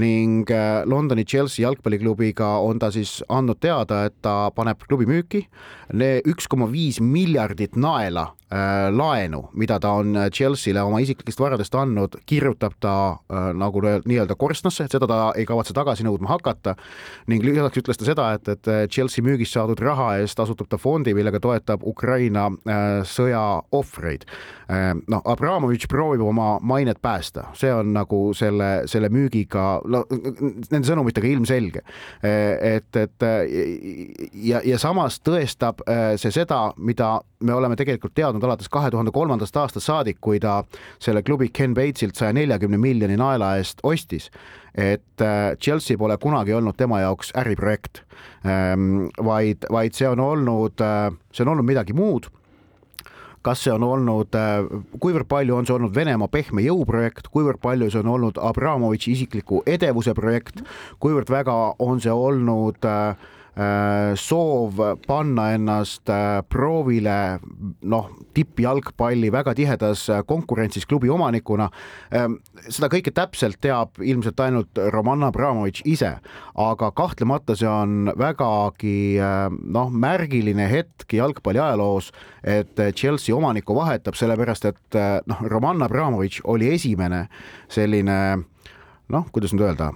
[0.00, 0.50] ning
[0.90, 5.46] Londoni Chelsea jalgpalliklubiga on ta siis andnud teada, et ta paneb klubi müüki.
[6.26, 12.12] üks koma viis miljardit naela Äh, laenu, mida ta on Chelsea'le oma isiklikest varadest andnud,
[12.28, 12.92] kirjutab ta
[13.32, 16.76] äh, nagu nii-öelda korstnasse, seda ta ei kavatse tagasi nõudma hakata.
[17.26, 21.14] ning lisaks ütles ta seda, et, et Chelsea müügist saadud raha eest asutab ta fondi,
[21.16, 24.28] millega toetab Ukraina äh, sõja ohvreid.
[25.12, 31.82] noh, Abramovitš proovib oma mainet päästa, see on nagu selle, selle müügiga, nende sõnumitega ilmselge.
[32.24, 33.26] et, et
[34.32, 35.84] ja, ja samas tõestab
[36.16, 40.62] see seda, mida me oleme tegelikult teadnud alates kahe tuhande kolmandast aastast saadik, kui ta
[41.02, 44.30] selle klubi Ken Batesilt saja neljakümne miljoni naela eest ostis.
[44.74, 48.02] Et äh, Chelsea pole kunagi olnud tema jaoks äriprojekt,
[48.46, 52.30] ähm, vaid, vaid see on olnud, äh, see on olnud midagi muud.
[53.44, 54.64] Kas see on olnud, äh,
[55.00, 59.14] kuivõrd palju on see olnud Venemaa pehme jõu projekt, kuivõrd palju see on olnud Abramovitši
[59.14, 60.64] isikliku edevuse projekt,
[60.98, 63.14] kuivõrd väga on see olnud äh,
[64.18, 67.38] soov panna ennast äh, proovile
[67.86, 71.68] noh, tippjalgpalli väga tihedas äh, konkurentsis klubi omanikuna.
[72.14, 76.16] Ähm, seda kõike täpselt teab ilmselt ainult Roman Abramovitš ise,
[76.58, 79.20] aga kahtlemata see on vägagi
[79.62, 82.10] noh, märgiline hetk jalgpalli ajaloos,
[82.42, 84.98] et Chelsea omanikku vahetab, sellepärast et
[85.30, 87.26] noh, Roman Abramovitš oli esimene
[87.70, 88.18] selline
[89.12, 89.90] noh, kuidas nüüd öelda,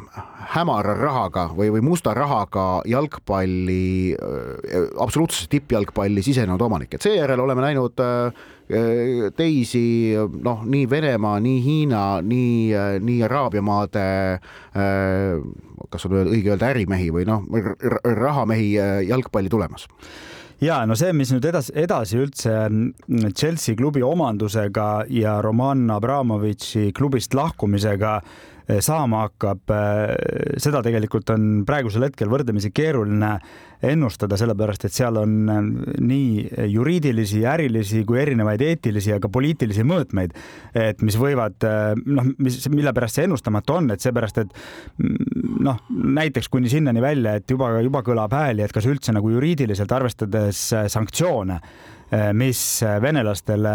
[0.53, 7.65] hämara rahaga või, või musta rahaga jalgpalli, äh, absoluutsesse tippjalgpalli sisenenud omanik, et seejärel oleme
[7.65, 8.47] näinud äh,
[9.37, 10.13] teisi
[10.45, 14.09] noh, nii Venemaa, nii Hiina, nii, äh, nii Araabia maade
[15.89, 17.47] kas on õige öelda ärimehi või noh,
[18.05, 18.75] rahamehi
[19.09, 19.87] jalgpalli tulemas.
[20.61, 22.53] Ja no see, mis nüüd edasi, edasi üldse
[23.31, 28.19] Chelsea klubi omandusega ja Roman Abramovitši klubist lahkumisega
[28.85, 33.31] saama hakkab, eh, seda tegelikult on praegusel hetkel võrdlemisi keeruline
[33.89, 35.59] ennustada, sellepärast et seal on eh,
[36.05, 40.37] nii juriidilisi, ärilisi kui erinevaid eetilisi ja ka poliitilisi mõõtmeid,
[40.77, 41.65] et mis võivad
[42.05, 44.57] noh, mis, mille pärast see ennustamatu on, et seepärast, et
[45.01, 45.81] mm, noh,
[46.21, 50.69] näiteks kuni sinnani välja, et juba, juba kõlab hääli, et kas üldse nagu juriidiliselt arvestades
[50.93, 51.98] sanktsioone Eh,
[52.33, 52.61] mis
[53.03, 53.73] venelastele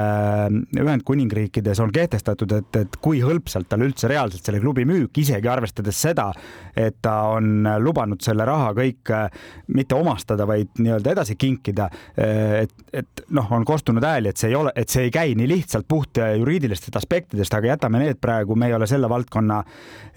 [0.79, 5.99] Ühendkuningriikides on kehtestatud, et, et kui hõlpsalt tal üldse reaalselt selle klubi müük, isegi arvestades
[6.01, 6.29] seda,
[6.75, 9.43] et ta on lubanud selle raha kõik eh,
[9.77, 11.89] mitte omastada, vaid nii-öelda edasi kinkida.
[12.17, 15.35] Eh, et, et noh, on kostunud hääli, et see ei ole, et see ei käi
[15.37, 19.61] nii lihtsalt puht juriidilistest aspektidest, aga jätame need praegu, me ei ole selle valdkonna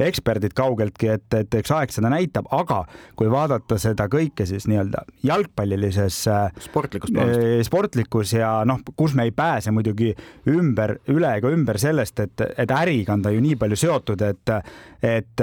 [0.06, 2.82] eksperdid kaugeltki, et, et eks aeg seda näitab, aga
[3.18, 6.22] kui vaadata seda kõike siis nii-öelda jalgpallilises
[6.66, 10.14] sportlikust plaanist, sportlik tulevikus ja noh, kus me ei pääse muidugi
[10.48, 14.50] ümber, üle ega ümber sellest, et, et äriga on ta ju nii palju seotud, et,
[15.02, 15.40] et,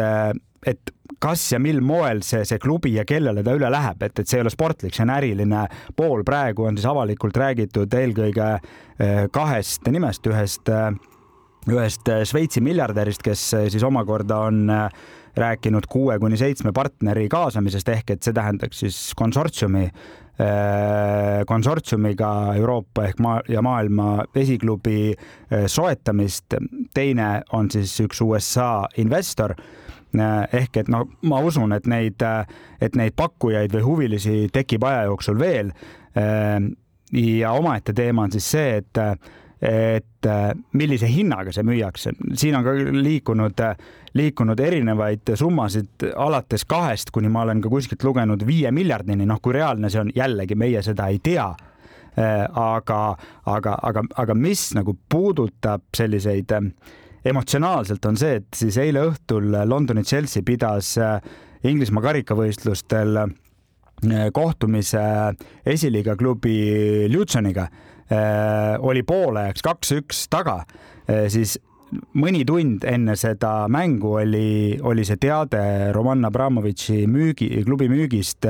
[0.66, 4.28] et kas ja mil moel see, see klubi ja kellele ta üle läheb, et, et
[4.28, 6.24] see ei ole sportlik, see on äriline pool.
[6.24, 8.60] praegu on siis avalikult räägitud eelkõige
[9.00, 10.94] eh, kahest nimest, ühest eh,
[11.72, 14.66] ühest Šveitsi miljardärist, kes siis omakorda on
[15.40, 19.88] rääkinud kuue kuni seitsme partneri kaasamisest ehk et see tähendaks siis konsortsiumi
[21.48, 25.14] konsortsiumiga Euroopa ehk maa ja maailma esiklubi
[25.68, 26.58] soetamist.
[26.94, 29.54] teine on siis üks USA investor
[30.14, 32.46] Äh, ehk et no ma usun, et neid, äh,
[32.82, 35.72] et neid pakkujaid või huvilisi tekib aja jooksul veel.
[36.14, 36.60] Äh,
[37.18, 39.02] ja omaette teema on siis see, et,
[39.64, 40.28] et
[40.76, 43.62] millise hinnaga see müüakse, siin on ka liikunud,
[44.20, 49.56] liikunud erinevaid summasid alates kahest, kuni ma olen ka kuskilt lugenud viie miljardini, noh, kui
[49.56, 51.48] reaalne see on, jällegi meie seda ei tea.
[52.14, 52.98] Aga,
[53.50, 56.68] aga, aga, aga mis nagu puudutab selliseid äh,
[57.26, 61.18] emotsionaalselt on see, et siis eile õhtul Londoni Chelsea pidas äh,
[61.64, 63.32] Inglismaa karikavõistlustel äh,
[64.36, 65.04] kohtumise
[65.66, 67.93] esiliiga klubi Lutoniga, äh,
[68.84, 70.64] oli poolajaks kaks-üks taga,
[71.32, 71.58] siis
[72.20, 78.48] mõni tund enne seda mängu oli, oli see teade Roman Abramovitši müügi, klubi müügist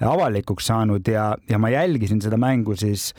[0.00, 3.12] avalikuks saanud ja, ja ma jälgisin seda mängu siis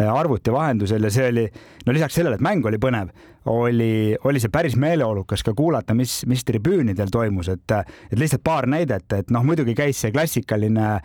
[0.00, 1.46] arvuti vahendusel ja see oli,
[1.86, 3.10] no lisaks sellele, et mäng oli põnev,
[3.44, 7.76] oli, oli see päris meeleolukas ka kuulata, mis, mis tribüünidel toimus, et,
[8.10, 10.98] et lihtsalt paar näidet, et noh, muidugi käis see klassikaline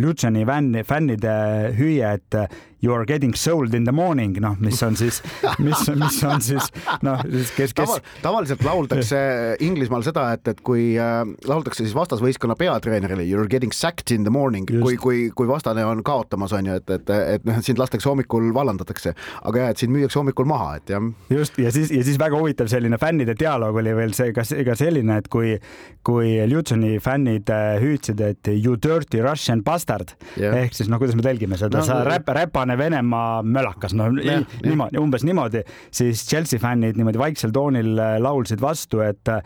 [0.00, 1.36] Luciani fänni, fännide
[1.78, 2.40] hüüe, et
[2.82, 5.20] you are getting sold in the morning, noh, mis on siis,
[5.60, 6.70] mis, mis on siis
[7.04, 9.20] noh, kes, kes Taval, tavaliselt lauldakse
[9.64, 14.24] Inglismaal seda, et, et kui äh, lauldakse siis vastasvõistkonna peatreenerile you are getting sacked in
[14.24, 17.80] the morning, kui, kui, kui vastane on kaotamas, on ju, et, et, et noh, sind
[17.80, 21.08] lastakse hommikul vallandatakse, aga jah, et sind müüakse hommikul maha, et jah.
[21.30, 24.76] just ja siis ja siis väga huvitav selline fännide dialoog oli veel see, kas ka
[24.78, 25.54] selline, et kui,
[26.06, 30.56] kui Lutoni fännid äh, hüüdsid, et you dirty Russian bastard yeah.
[30.62, 34.44] ehk siis no kuidas me tõlgime seda no,, sa räp, räpane Venemaa mölakas, no yeah,
[34.64, 35.64] niimoodi yeah., umbes niimoodi,
[35.94, 39.40] siis Chelsea fännid niimoodi vaiksel toonil äh, laulsid vastu, et uh,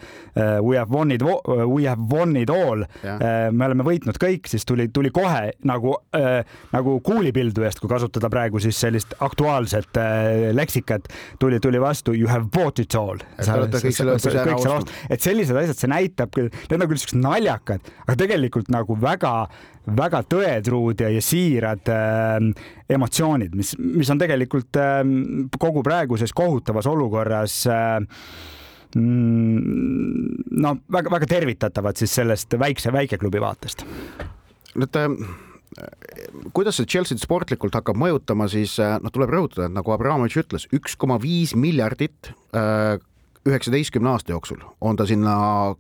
[0.65, 3.19] we have won it, we have won it all yeah..
[3.25, 8.31] Uh, me oleme võitnud kõik, siis tuli, tuli kohe nagu uh,, nagu kuulipildujast, kui kasutada
[8.33, 9.99] praegu siis sellist aktuaalset
[10.55, 11.09] leksikat
[11.43, 13.19] tuli, tuli vastu you have bought it all.
[15.11, 19.35] et sellised asjad, see näitab küll, need on küll siuksed naljakad, aga tegelikult nagu väga
[19.85, 22.39] väga tõetruud ja, ja siirad äh,
[22.97, 25.03] emotsioonid, mis, mis on tegelikult äh,
[25.61, 27.99] kogu praeguses kohutavas olukorras äh,
[28.95, 33.83] no väga-väga tervitatavad siis sellest väikse väikeklubi vaatest.
[34.79, 34.99] nüüd
[36.55, 40.69] kuidas see Chelsea'd sportlikult hakkab mõjutama, siis äh, noh, tuleb rõhutada, et nagu Abramovitš ütles,
[40.77, 42.97] üks koma viis miljardit äh,
[43.45, 45.35] üheksateistkümne aasta jooksul on ta sinna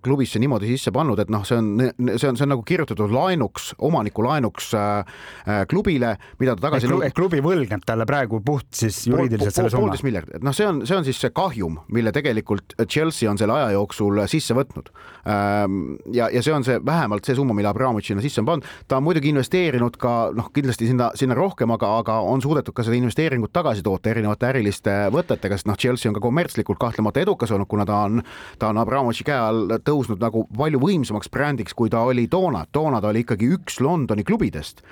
[0.04, 3.70] klubisse niimoodi sisse pannud, et noh, see on, see on, see on nagu kirjutatud laenuks,
[3.88, 5.14] omaniku laenuks äh,
[5.48, 6.90] äh klubile, mida ta tagasi.
[7.08, 9.86] ehk klubi võlgneb talle praegu puht siis juriidiliselt selle summa.
[9.86, 13.40] poolteist miljardit, et noh, see on, see on siis see kahjum, mille tegelikult Chelsea on
[13.40, 14.92] selle aja jooksul sisse võtnud
[15.24, 15.96] ähm,.
[16.12, 18.68] ja, ja see on see vähemalt see summa, mille Abramovitš sinna sisse on pannud.
[18.88, 22.84] ta on muidugi investeerinud ka noh, kindlasti sinna, sinna rohkem, aga, aga on suudetud ka
[22.84, 27.53] seda investeeringut tagasi toota erinevate äriliste võtetega, sest noh, Chelsea on ka kommertslikult kahtlemata edukas
[27.56, 28.22] olnud, kuna ta on,
[28.58, 33.00] ta on Abramovitši käe all tõusnud nagu palju võimsamaks brändiks, kui ta oli toona, toona
[33.00, 34.84] ta oli ikkagi üks Londoni klubidest.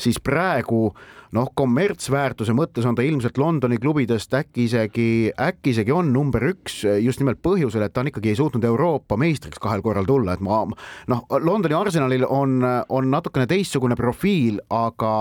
[0.00, 0.90] Siis praegu
[1.36, 6.82] noh, kommertsväärtuse mõttes on ta ilmselt Londoni klubidest äkki isegi, äkki isegi on number üks
[7.04, 10.62] just nimelt põhjusel, et ta on ikkagi suutnud Euroopa meistriks kahel korral tulla, et ma
[11.10, 15.12] noh, Londoni Arsenalil on, on natukene teistsugune profiil, aga,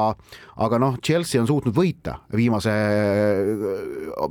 [0.65, 2.73] aga noh, Chelsea on suutnud võita viimase,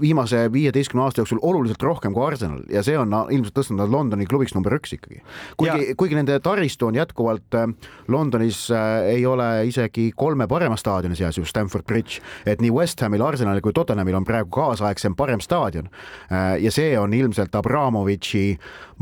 [0.03, 4.27] viimase viieteistkümne aasta jooksul oluliselt rohkem kui Arsenal ja see on ilmselt tõstnud nad Londoni
[4.29, 5.23] klubiks number üks ikkagi.
[5.61, 7.59] kuigi, kuigi nende taristu on jätkuvalt
[8.11, 13.01] Londonis äh, ei ole isegi kolme parema staadioni seas just Stamford Bridge, et nii West
[13.05, 15.89] Hamil, Arsenalil kui Tottenhamil on praegu kaasaegsem parem staadion.
[16.33, 18.45] Äh, ja see on ilmselt Abramovitši,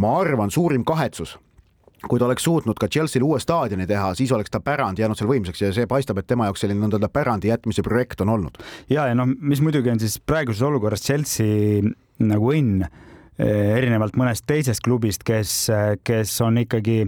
[0.02, 1.38] ma arvan, suurim kahetsus
[2.06, 5.30] kui ta oleks suutnud ka Chelsea'le uue staadioni teha, siis oleks ta pärand jäänud seal
[5.30, 8.60] võimsaks ja see paistab, et tema jaoks selline nõnda pärandi jätmise projekt on olnud.
[8.92, 11.82] ja, ja noh, mis muidugi on siis praeguses olukorras Chelsea
[12.22, 15.56] nagu õnn eh, erinevalt mõnest teisest klubist, kes,
[16.06, 17.06] kes on ikkagi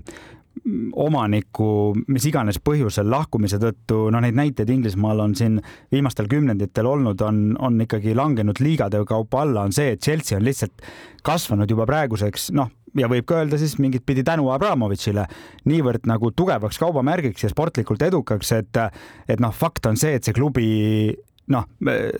[0.99, 1.68] omaniku
[2.09, 5.61] mis iganes põhjusel lahkumise tõttu, noh, neid näiteid Inglismaal on siin
[5.92, 10.47] viimastel kümnenditel olnud, on, on ikkagi langenud liigade kaupa alla, on see, et Chelsea on
[10.47, 10.85] lihtsalt
[11.27, 15.27] kasvanud juba praeguseks, noh, ja võib ka öelda siis mingit pidi tänu Abramovitšile
[15.68, 18.83] niivõrd nagu tugevaks kaubamärgiks ja sportlikult edukaks, et,
[19.29, 20.68] et noh, fakt on see, et see klubi
[21.52, 21.64] noh,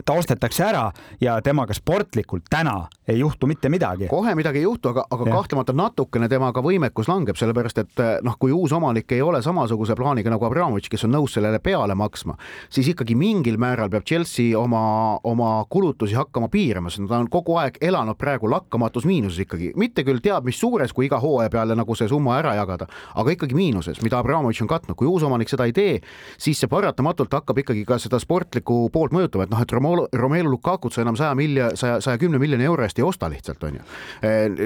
[0.05, 0.89] ta ostetakse ära
[1.21, 4.09] ja temaga sportlikult täna ei juhtu mitte midagi.
[4.09, 5.35] kohe midagi ei juhtu, aga, aga ja.
[5.35, 10.33] kahtlemata natukene temaga võimekus langeb, sellepärast et noh, kui uus omanik ei ole samasuguse plaaniga
[10.33, 12.37] nagu Abramovitš, kes on nõus sellele peale maksma,
[12.73, 17.57] siis ikkagi mingil määral peab Chelsea oma, oma kulutusi hakkama piirama, sest ta on kogu
[17.61, 21.77] aeg elanud praegu lakkamatus miinuses ikkagi, mitte küll teab mis suures, kui iga hooaja peale
[21.79, 25.49] nagu see summa ära jagada, aga ikkagi miinuses, mida Abramovitš on katnud, kui uus omanik
[25.53, 25.99] seda ei tee,
[26.41, 30.53] siis see paratamatult hakkab ikkagi ka seda sportlikku poolt mõjutama, et noh, et Romelu, Romelu
[30.53, 33.79] Lukakut sa enam saja milja, saja, saja kümne miljoni euro eest ei osta lihtsalt, on
[33.79, 33.87] ju.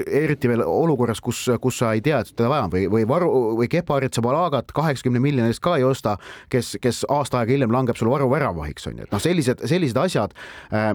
[0.03, 3.31] eriti veel olukorras, kus, kus sa ei tea, et teda vaja on või, või varu
[3.59, 6.15] või Keparit Zabalagat kaheksakümne miljoni eest ka ei osta,
[6.53, 9.99] kes, kes aasta aega hiljem langeb sul varu väravahiks, on ju, et noh, sellised, sellised
[9.99, 10.37] asjad,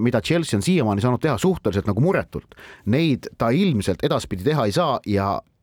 [0.02, 4.74] mida Chelsea on siiamaani saanud teha suhteliselt nagu muretult, neid ta ilmselt edaspidi teha ei
[4.74, 5.57] saa ja Eh,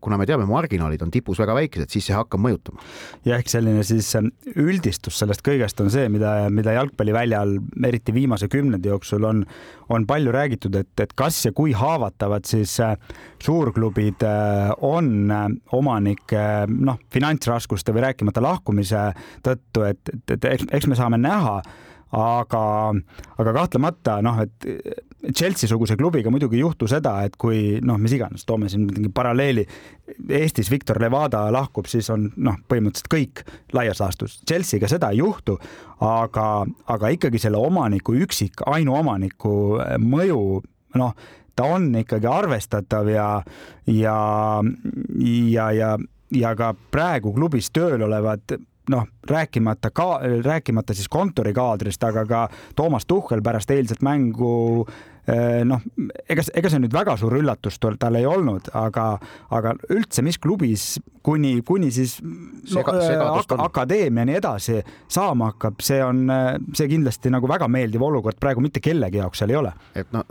[0.00, 2.80] kuna me teame, marginaalid on tipus väga väikesed, siis see hakkab mõjutama.
[3.28, 8.48] ja ehk selline siis ähm, üldistus sellest kõigest on see, mida, mida jalgpalliväljal eriti viimase
[8.52, 9.44] kümnendi jooksul on,
[9.92, 12.96] on palju räägitud, et, et kas ja kui haavatavad siis äh,
[13.42, 15.46] suurklubid äh, on äh,
[15.76, 19.10] omanike noh, finantsraskuste või rääkimata lahkumise
[19.44, 21.60] tõttu, et, et, et eks, eks me saame näha
[22.12, 22.64] aga,
[23.40, 28.42] aga kahtlemata noh, et Chelsea-suguse klubiga muidugi ei juhtu seda, et kui noh, mis iganes,
[28.46, 29.62] toome siin mingi paralleeli,
[30.38, 33.44] Eestis Victor Levada lahkub, siis on noh, põhimõtteliselt kõik
[33.76, 34.40] laias laastus.
[34.48, 35.58] Chelsea'ga seda ei juhtu,
[36.02, 36.48] aga,
[36.90, 39.54] aga ikkagi selle omaniku üksik, ainuomaniku
[40.02, 40.42] mõju,
[40.98, 41.14] noh,
[41.54, 43.28] ta on ikkagi arvestatav ja,
[43.86, 44.18] ja,
[45.22, 45.94] ja, ja,
[46.34, 48.58] ja ka praegu klubis tööl olevad
[48.90, 52.42] noh, rääkimata ka, rääkimata siis kontorikaadrist, aga ka
[52.76, 54.86] Toomas Tuhhel pärast eilset mängu
[55.22, 55.78] Äh, noh,
[56.26, 59.04] ega, ega see nüüd väga suur üllatus tal ei olnud, aga,
[59.54, 66.00] aga üldse, mis klubis kuni, kuni siis no, äh, ak akadeemiani edasi saama hakkab, see
[66.02, 66.24] on,
[66.74, 69.70] see kindlasti nagu väga meeldiv olukord praegu mitte kellegi jaoks seal ei ole.
[69.94, 70.26] et noh,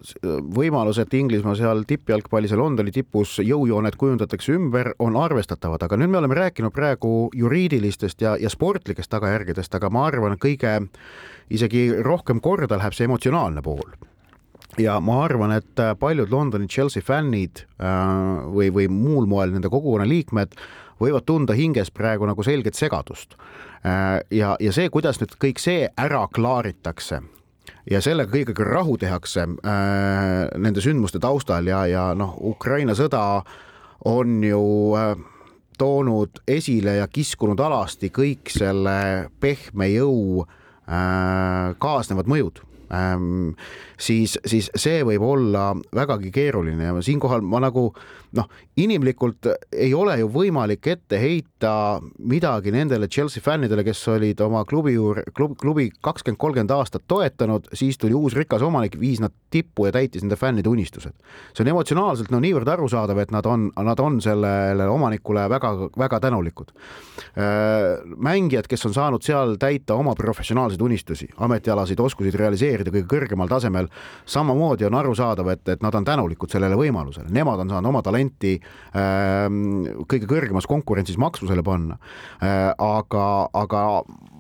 [0.60, 6.12] võimalus, et Inglismaa seal tippjalgpallis ja Londoni tipus jõujooned kujundatakse ümber, on arvestatavad, aga nüüd
[6.12, 8.52] me oleme rääkinud praegu juriidilistest ja, ja
[8.82, 10.88] sportlikest tagajärgedest, aga ma arvan, kõige
[11.54, 13.92] isegi rohkem korda läheb see emotsionaalne pool
[14.80, 19.70] ja ma arvan, et äh, paljud Londoni Chelsea fännid äh, või, või muul moel nende
[19.70, 20.56] kogukonna liikmed
[21.02, 23.36] võivad tunda hinges praegu nagu selget segadust.
[23.84, 27.20] Äh, ja, ja see, kuidas nüüd kõik see ära klaaritakse
[27.92, 33.42] ja sellega kõigega rahu tehakse nende sündmuste taustal ja, ja noh, Ukraina sõda
[34.08, 34.62] on ju
[35.82, 40.46] toonud esile ja kiskunud alasti kõik selle pehme jõu
[41.82, 42.62] kaasnevad mõjud.
[42.92, 43.54] Ähm,,
[43.96, 47.86] siis, siis see võib olla vägagi keeruline ja siinkohal ma nagu
[48.38, 48.48] noh,
[48.80, 51.74] inimlikult ei ole ju võimalik ette heita
[52.18, 57.68] midagi nendele Chelsea fännidele, kes olid oma klubi juurde, klub, klubi kakskümmend, kolmkümmend aastat toetanud,
[57.78, 61.14] siis tuli uus rikas omanik, viis nad tippu ja täitis nende fännide unistused.
[61.54, 66.72] see on emotsionaalselt no niivõrd arusaadav, et nad on, nad on sellele omanikule väga-väga tänulikud.
[66.72, 73.52] Äh, mängijad, kes on saanud seal täita oma professionaalseid unistusi, ametialaseid oskuseid realiseerida kõige kõrgemal
[73.52, 73.92] tasemel,
[74.26, 78.21] samamoodi on arusaadav, et, et nad on tänulikud sellele võimalusele, nemad on saanud oma talenti
[78.30, 79.48] äh,
[80.08, 81.98] kõige kõrgemas konkurentsis maksvusele panna
[82.42, 82.72] äh,.
[82.78, 83.82] aga, aga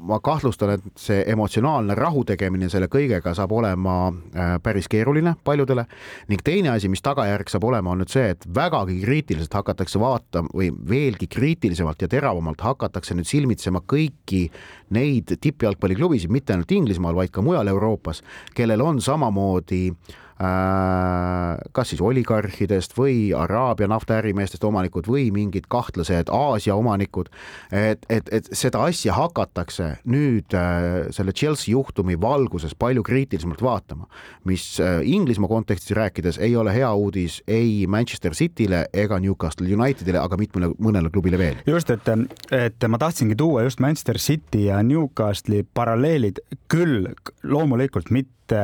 [0.01, 5.85] ma kahtlustan, et see emotsionaalne rahu tegemine selle kõigega saab olema äh, päris keeruline paljudele
[6.31, 10.51] ning teine asi, mis tagajärg saab olema, on nüüd see, et vägagi kriitiliselt hakatakse vaatama
[10.55, 14.47] või veelgi kriitilisemalt ja teravamalt hakatakse nüüd silmitsema kõiki
[14.95, 18.23] neid tippjalgpalliklubisid, mitte ainult Inglismaal, vaid ka mujal Euroopas,
[18.57, 19.85] kellel on samamoodi
[20.30, 27.29] Äh, kas siis oligarhidest või Araabia naftaärimeestest omanikud või mingid kahtlased Aasia omanikud,
[27.71, 34.07] et, et, et seda asja hakatakse nüüd äh, selle Chelsea juhtumi valguses palju kriitilisemalt vaatama,
[34.49, 40.21] mis äh, Inglismaa kontekstis rääkides ei ole hea uudis ei Manchester City'le ega Newcastle Unitedile,
[40.23, 41.61] aga mitmele, mõnele klubile veel.
[41.67, 42.09] just, et,
[42.55, 47.11] et ma tahtsingi tuua just Manchester City ja Newcastle'i paralleelid, küll
[47.43, 48.61] loomulikult mitte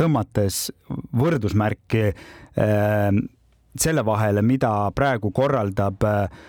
[0.00, 0.62] tõmmates
[1.20, 3.10] võrdusmärki äh,
[3.78, 6.48] selle vahele, mida praegu korraldab äh,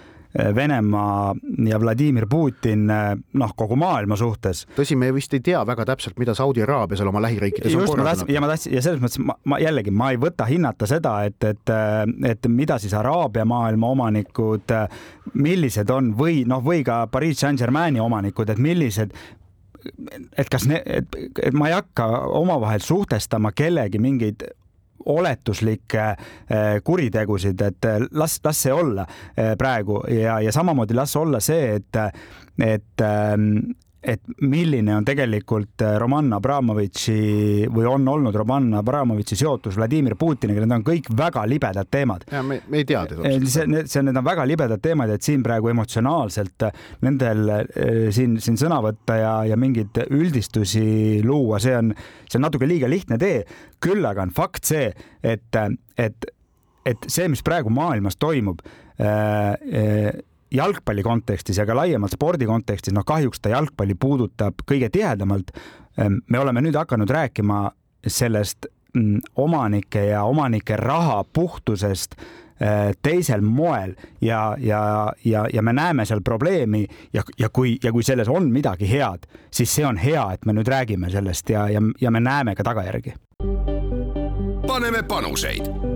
[0.56, 1.34] Venemaa
[1.68, 4.64] ja Vladimir Putin äh, noh, kogu maailma suhtes.
[4.78, 8.32] tõsi, me vist ei tea väga täpselt, mida Saudi Araabia seal oma lähiriikides on korraldanud.
[8.32, 11.44] ja ma tahtsin ja selles mõttes ma, ma jällegi, ma ei võta hinnata seda, et,
[11.44, 11.74] et,
[12.32, 14.72] et mida siis Araabia maailma omanikud,
[15.34, 19.12] millised on või noh, või ka Pariis Saint-Germaini omanikud, et millised
[20.38, 22.08] et kas ne, et, et ma ei hakka
[22.38, 24.46] omavahel suhtestama kellegi mingeid
[25.06, 29.06] oletuslikke eh, kuritegusid, et eh, las, las see olla
[29.38, 30.02] eh, praegu.
[30.14, 32.02] Ja, ja samamoodi las olla see, et,
[32.62, 33.56] et ehm,
[34.02, 40.64] et milline on tegelikult äh, Roman Abramovitši või on olnud Roman Abramovitši seotus Vladimir Putiniga,
[40.64, 42.26] need on kõik väga libedad teemad.
[42.32, 43.34] ja me, me ei tea teda.
[43.46, 47.46] see, need, see, need on väga libedad teemad, et siin praegu emotsionaalselt äh, nendel
[48.14, 51.94] siin, siin sõna võtta ja, ja mingeid üldistusi luua, see on,
[52.26, 53.46] see on natuke liiga lihtne tee.
[53.82, 54.90] küll aga on fakt see,
[55.22, 55.62] et,
[56.02, 56.32] et,
[56.90, 58.66] et see, mis praegu maailmas toimub
[58.98, 60.10] äh,
[60.52, 65.52] jalgpalli kontekstis ja ka laiemalt spordi kontekstis, noh kahjuks ta jalgpalli puudutab kõige tihedamalt.
[65.98, 67.64] Ehm, me oleme nüüd hakanud rääkima
[68.08, 72.16] sellest mm, omanike ja omanike raha puhtusest
[72.60, 77.92] eh, teisel moel ja, ja, ja, ja me näeme seal probleemi ja, ja kui, ja
[77.92, 81.70] kui selles on midagi head, siis see on hea, et me nüüd räägime sellest ja,
[81.70, 83.14] ja, ja me näeme ka tagajärgi.
[84.68, 85.91] paneme panuseid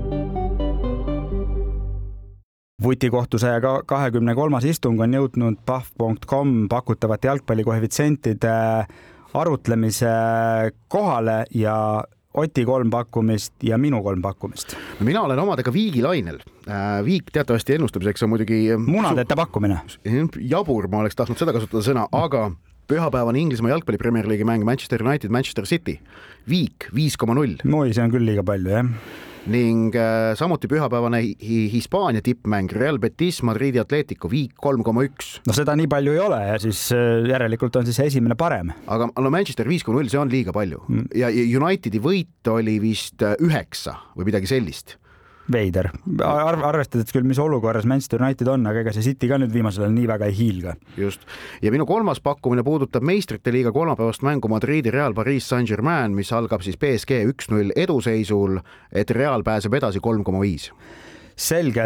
[2.84, 8.56] vutikohtu saja kahekümne kolmas istung on jõudnud pahv.com pakutavate jalgpallikoefitsientide
[9.34, 10.12] arutlemise
[10.88, 11.78] kohale ja
[12.36, 14.74] Oti kolm pakkumist ja minu kolm pakkumist.
[15.00, 16.42] mina olen omadega Viigi lainel.
[16.68, 18.76] Äh, Viik teatavasti ennustamiseks on muidugi.
[18.78, 19.80] munadeta pakkumine.
[20.40, 22.52] jabur, ma oleks tahtnud seda kasutada sõna, aga
[22.90, 26.00] pühapäevane Inglismaa jalgpalli Premier League'i mäng Manchester United, Manchester City.
[26.50, 27.58] Viik viis koma null.
[27.66, 28.92] oi, see on küll liiga palju, jah
[29.52, 31.20] ning äh, samuti pühapäevane
[31.72, 35.40] Hispaania tippmäng Real Betis Madridi Atletico viik kolm koma üks.
[35.46, 38.74] no seda nii palju ei ole ja siis äh, järelikult on siis esimene parem.
[38.88, 41.10] aga no Manchester viis koma null, see on liiga palju mm.
[41.22, 44.98] ja Unitedi võit oli vist äh, üheksa või midagi sellist
[45.52, 45.90] veider
[46.26, 49.86] Ar, arvestades küll, mis olukorras Manchester United on, aga ega see City ka nüüd viimasel
[49.86, 50.76] ajal nii väga ei hiilga.
[50.98, 51.26] just
[51.62, 56.66] ja minu kolmas pakkumine puudutab meistrite liiga kolmapäevast mängu Madridi Real Pariis Saint-Germain, mis algab
[56.66, 58.60] siis BSG üks-null eduseisul,
[58.92, 60.72] et Real pääseb edasi kolm koma viis
[61.36, 61.84] selge,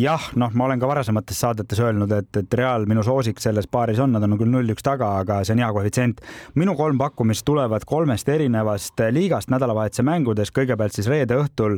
[0.00, 4.00] jah, noh, ma olen ka varasemates saadetes öelnud, et, et Real minu soosik selles paaris
[4.00, 6.24] on, nad on küll null-üks taga, aga see on hea koefitsient.
[6.56, 11.76] minu kolm pakkumist tulevad kolmest erinevast liigast nädalavahetuse mängudes, kõigepealt siis reede õhtul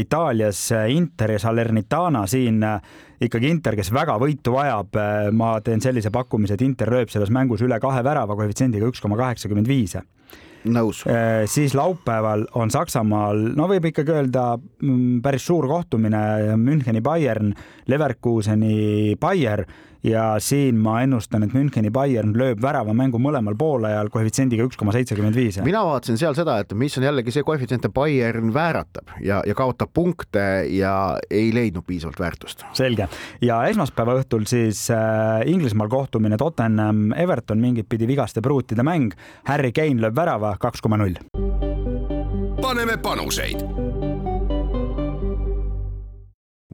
[0.00, 2.80] Itaalias eh, Inter ja Salernitana siin eh,
[3.26, 4.98] ikkagi Inter, kes väga võitu vajab,
[5.32, 9.16] ma teen sellise pakkumise, et Inter lööb selles mängus üle kahe värava koefitsiendiga üks koma
[9.16, 9.96] kaheksakümmend viis
[10.66, 11.04] nõus.
[11.46, 17.54] siis laupäeval on Saksamaal, no võib ikkagi öelda mm, päris suur kohtumine Müncheni Bayern,
[17.88, 19.62] Leverkuseni Bayer
[20.06, 24.94] ja siin ma ennustan, et Müncheni Bayern lööb värava mängu mõlemal poolajal koefitsiendiga üks koma
[24.94, 25.58] seitsekümmend viis.
[25.66, 29.56] mina vaatasin seal seda, et mis on jällegi see koefitsient, et Bayern vääratab ja, ja
[29.58, 30.94] kaotab punkte ja
[31.30, 32.66] ei leidnud piisavalt väärtust.
[32.76, 33.08] selge
[33.44, 39.14] ja esmaspäeva õhtul siis äh, Inglismaal kohtumine Tottenham Everton mingit pidi vigaste pruutide mäng.
[39.46, 41.18] Harry Kane lööb värava kaks koma null.
[42.62, 43.85] paneme panuseid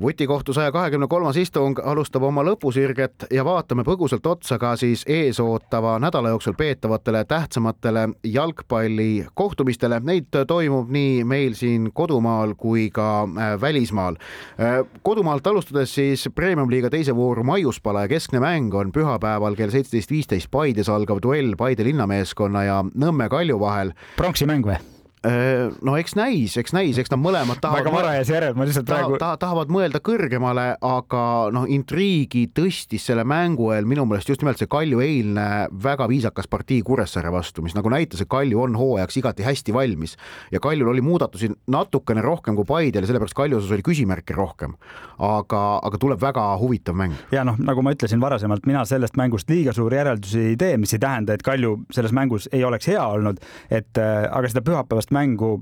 [0.01, 5.99] vutikohtu saja kahekümne kolmas istung alustab oma lõpusirget ja vaatame põgusalt otsa ka siis eesootava
[6.01, 10.01] nädala jooksul peetavatele tähtsamatele jalgpallikohtumistele.
[10.01, 14.17] Neid toimub nii meil siin kodumaal kui ka äh, välismaal.
[14.61, 20.11] Äh, kodumaalt alustades siis Premium-liiga teise vooru maiuspala ja keskne mäng on pühapäeval kell seitseteist
[20.11, 23.93] viisteist Paides algav duell Paide linnameeskonna ja Nõmme Kalju vahel.
[24.17, 24.81] pronksi mäng või?
[25.23, 27.85] Äh, no eks näis, eks näis, eks nad mõlemad tahavad.
[27.85, 29.37] väga varajas järel, ma lihtsalt praegu ta,.
[29.39, 31.21] tahavad mõelda kõrgemale, aga
[31.55, 35.45] noh, intriigi tõstis selle mängu eel minu meelest just nimelt see Kalju eilne
[35.85, 40.17] väga viisakas partii Kuressaare vastu, mis nagu näitas, et Kalju on hooajaks igati hästi valmis
[40.51, 44.75] ja Kaljul oli muudatusi natukene rohkem kui Paidel ja sellepärast Kalju osas oli küsimärke rohkem.
[45.23, 47.15] aga, aga tuleb väga huvitav mäng.
[47.31, 50.99] ja noh, nagu ma ütlesin varasemalt, mina sellest mängust liiga suuri järeldusi ei tee, mis
[50.99, 53.39] ei tähenda, et Kalju selles mängus ei oleks hea olnud,
[53.71, 55.55] et äh, aga seda pühapäevast mängu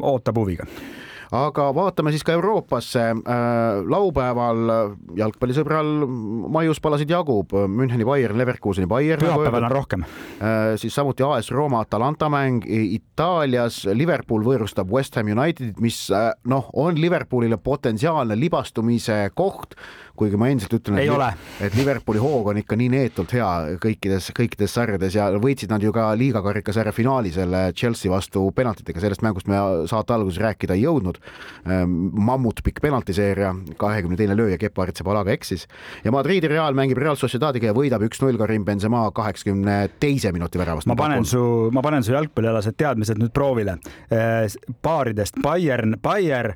[0.00, 0.68] ootab huviga
[1.34, 3.02] aga vaatame siis ka Euroopasse.
[3.16, 4.70] Äh, laupäeval
[5.18, 6.06] jalgpallisõbral
[6.52, 9.22] maius palasid jagub Müncheni Bayern, Leverkuseni Bayern.
[9.22, 10.06] pühapäeval on rohkem.
[10.06, 16.30] Äh, siis samuti AS Rooma Atalanta mäng Itaalias, Liverpool võõrustab West Ham Unitedit, mis äh,
[16.44, 19.74] noh, on Liverpoolile potentsiaalne libastumise koht
[20.18, 23.48] kuigi ma endiselt ütlen, et, et Liverpooli hoog on ikka nii neetult hea
[23.82, 29.02] kõikides, kõikides sarjades ja võitsid nad ju ka liiga karikasarja finaali selle Chelsea vastu penaltitega,
[29.02, 29.60] sellest mängust me
[29.90, 31.20] saate alguses rääkida ei jõudnud.
[31.66, 31.96] Ehm,
[32.26, 35.66] mammutpikk penaltiseeria, kahekümne teine lööja, Kepa Aritsebalaga eksis
[36.04, 40.88] ja Madridi Real mängib Real Sociedadiga ja võidab üks-null Karim Benzema kaheksakümne teise minuti väravast.
[40.88, 41.42] ma panen su,
[41.72, 43.78] ma panen su jalgpallialased teadmised nüüd proovile.
[44.82, 46.54] paaridest Bayern, Bayern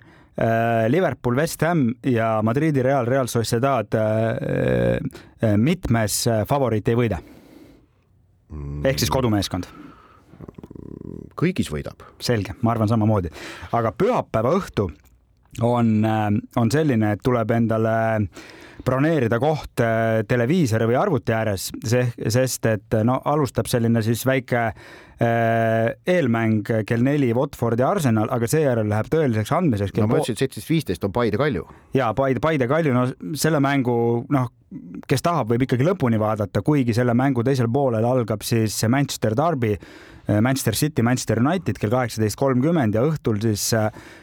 [0.89, 4.97] Liverpool, West Ham ja Madridi Real, Real Sociedad äh,
[5.43, 7.21] äh, mitmes favoriit ei võida.
[8.85, 9.69] ehk siis kodumeeskond.
[11.37, 12.03] kõigis võidab.
[12.21, 13.31] selge, ma arvan samamoodi,
[13.73, 14.91] aga pühapäeva õhtu
[15.63, 16.07] on,
[16.57, 17.93] on selline, et tuleb endale
[18.91, 25.93] broneerida koht äh, televiisori või arvuti ääres, sest et no alustab selline siis väike äh,
[26.07, 29.95] eelmäng kell neli Watfordi Arsenal, aga seejärel läheb tõeliseks andmiseks.
[29.99, 31.67] no ma ütlesin, et seitseteist viisteist on Paide Kalju.
[31.95, 33.97] ja Paide, Paide Kalju, no selle mängu
[34.33, 34.51] noh,
[35.11, 39.75] kes tahab, võib ikkagi lõpuni vaadata, kuigi selle mängu teisel poolel algab siis Manchester Derby,
[40.41, 43.71] Manchester City, Manchester United kell kaheksateist kolmkümmend ja õhtul siis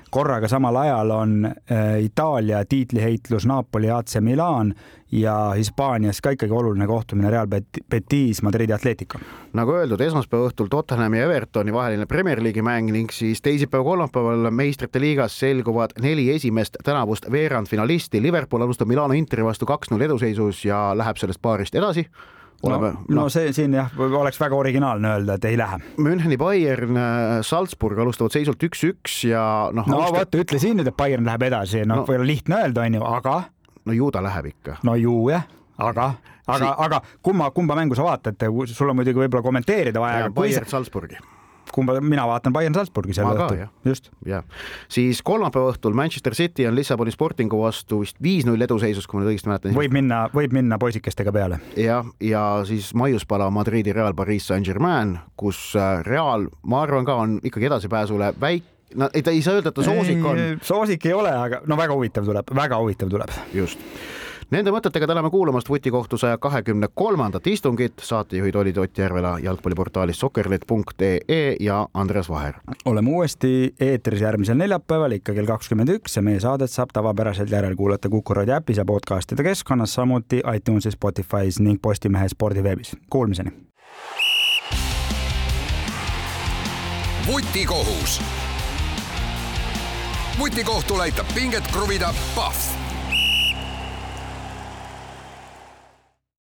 [0.10, 4.74] korraga samal ajal on äh, Itaalia tiitliheitlus Napoli AC Milan
[5.12, 7.48] ja Hispaanias ka ikkagi oluline kohtumine Real
[7.90, 9.20] Betis Madridi Atletico.
[9.54, 15.00] nagu öeldud, esmaspäeva õhtul Tottenhami ja Evertoni vaheline Premier League'i mäng ning siis teisipäeva-kolmapäeval meistrite
[15.00, 18.22] liigas selguvad neli esimest tänavust veerandfinalisti.
[18.22, 22.08] Liverpool alustab Milano Interi vastu kaks-null eduseisus ja läheb sellest paarist edasi
[22.64, 25.80] oleme no, no see siin jah, oleks väga originaalne öelda, et ei lähe.
[26.02, 29.44] Müncheni Bayern, äh, Salzburg alustavad seisult üks-üks ja
[29.76, 29.88] noh.
[29.90, 30.24] no alustab...
[30.24, 33.38] vot, ütle siin nüüd, et Bayern läheb edasi, noh no, no, lihtne öelda, onju, aga.
[33.86, 34.80] no ju ta läheb ikka.
[34.88, 35.48] no ju jah,
[35.78, 36.12] aga,
[36.48, 40.30] aga si, aga kumma, kumba mängu sa vaatad, sul on muidugi võib-olla kommenteerida vaja.
[40.30, 40.72] Bayern kui...
[40.74, 41.22] Salzburgi
[41.74, 44.12] kumba, mina vaatan Bayern Salzburgi sel õhtul, just.
[44.28, 44.46] jah,
[44.92, 49.34] siis kolmapäeva õhtul Manchester City on Lissaboni Sportingu vastu vist viis-null eduseisus, kui ma nüüd
[49.34, 49.76] õigesti mäletan.
[49.78, 51.60] võib minna, võib minna poisikestega peale.
[51.80, 57.40] jah, ja siis maiuspala Madridi Real Pariis Saint-Germain, kus äh, Real, ma arvan ka, on
[57.44, 60.40] ikkagi edasipääsule väike no ei, ta ei saa öelda, et ta soosik on.
[60.64, 63.34] soosik ei ole, aga no väga huvitav tuleb, väga huvitav tuleb.
[63.54, 63.82] just
[64.48, 68.00] Nende mõtetega täname kuulamast vutikohtu saja kahekümne kolmandat istungit.
[68.00, 72.54] saatejuhid olid Ott Järvela jalgpalliportaalist soccerlet.ee ja Andres Vaher.
[72.86, 78.10] oleme uuesti eetris järgmisel neljapäeval ikka kell kakskümmend üks ja meie saadet saab tavapäraselt järelkuulata
[78.10, 82.96] Kuku raadio äpis ja podcastide keskkonnas, samuti iTunesis, Spotify's ning Postimehe spordiveebis.
[83.10, 83.52] Kuulmiseni.
[87.28, 88.22] vutikohus
[90.40, 92.87] vutikohtul aitab pinget kruvida Pahv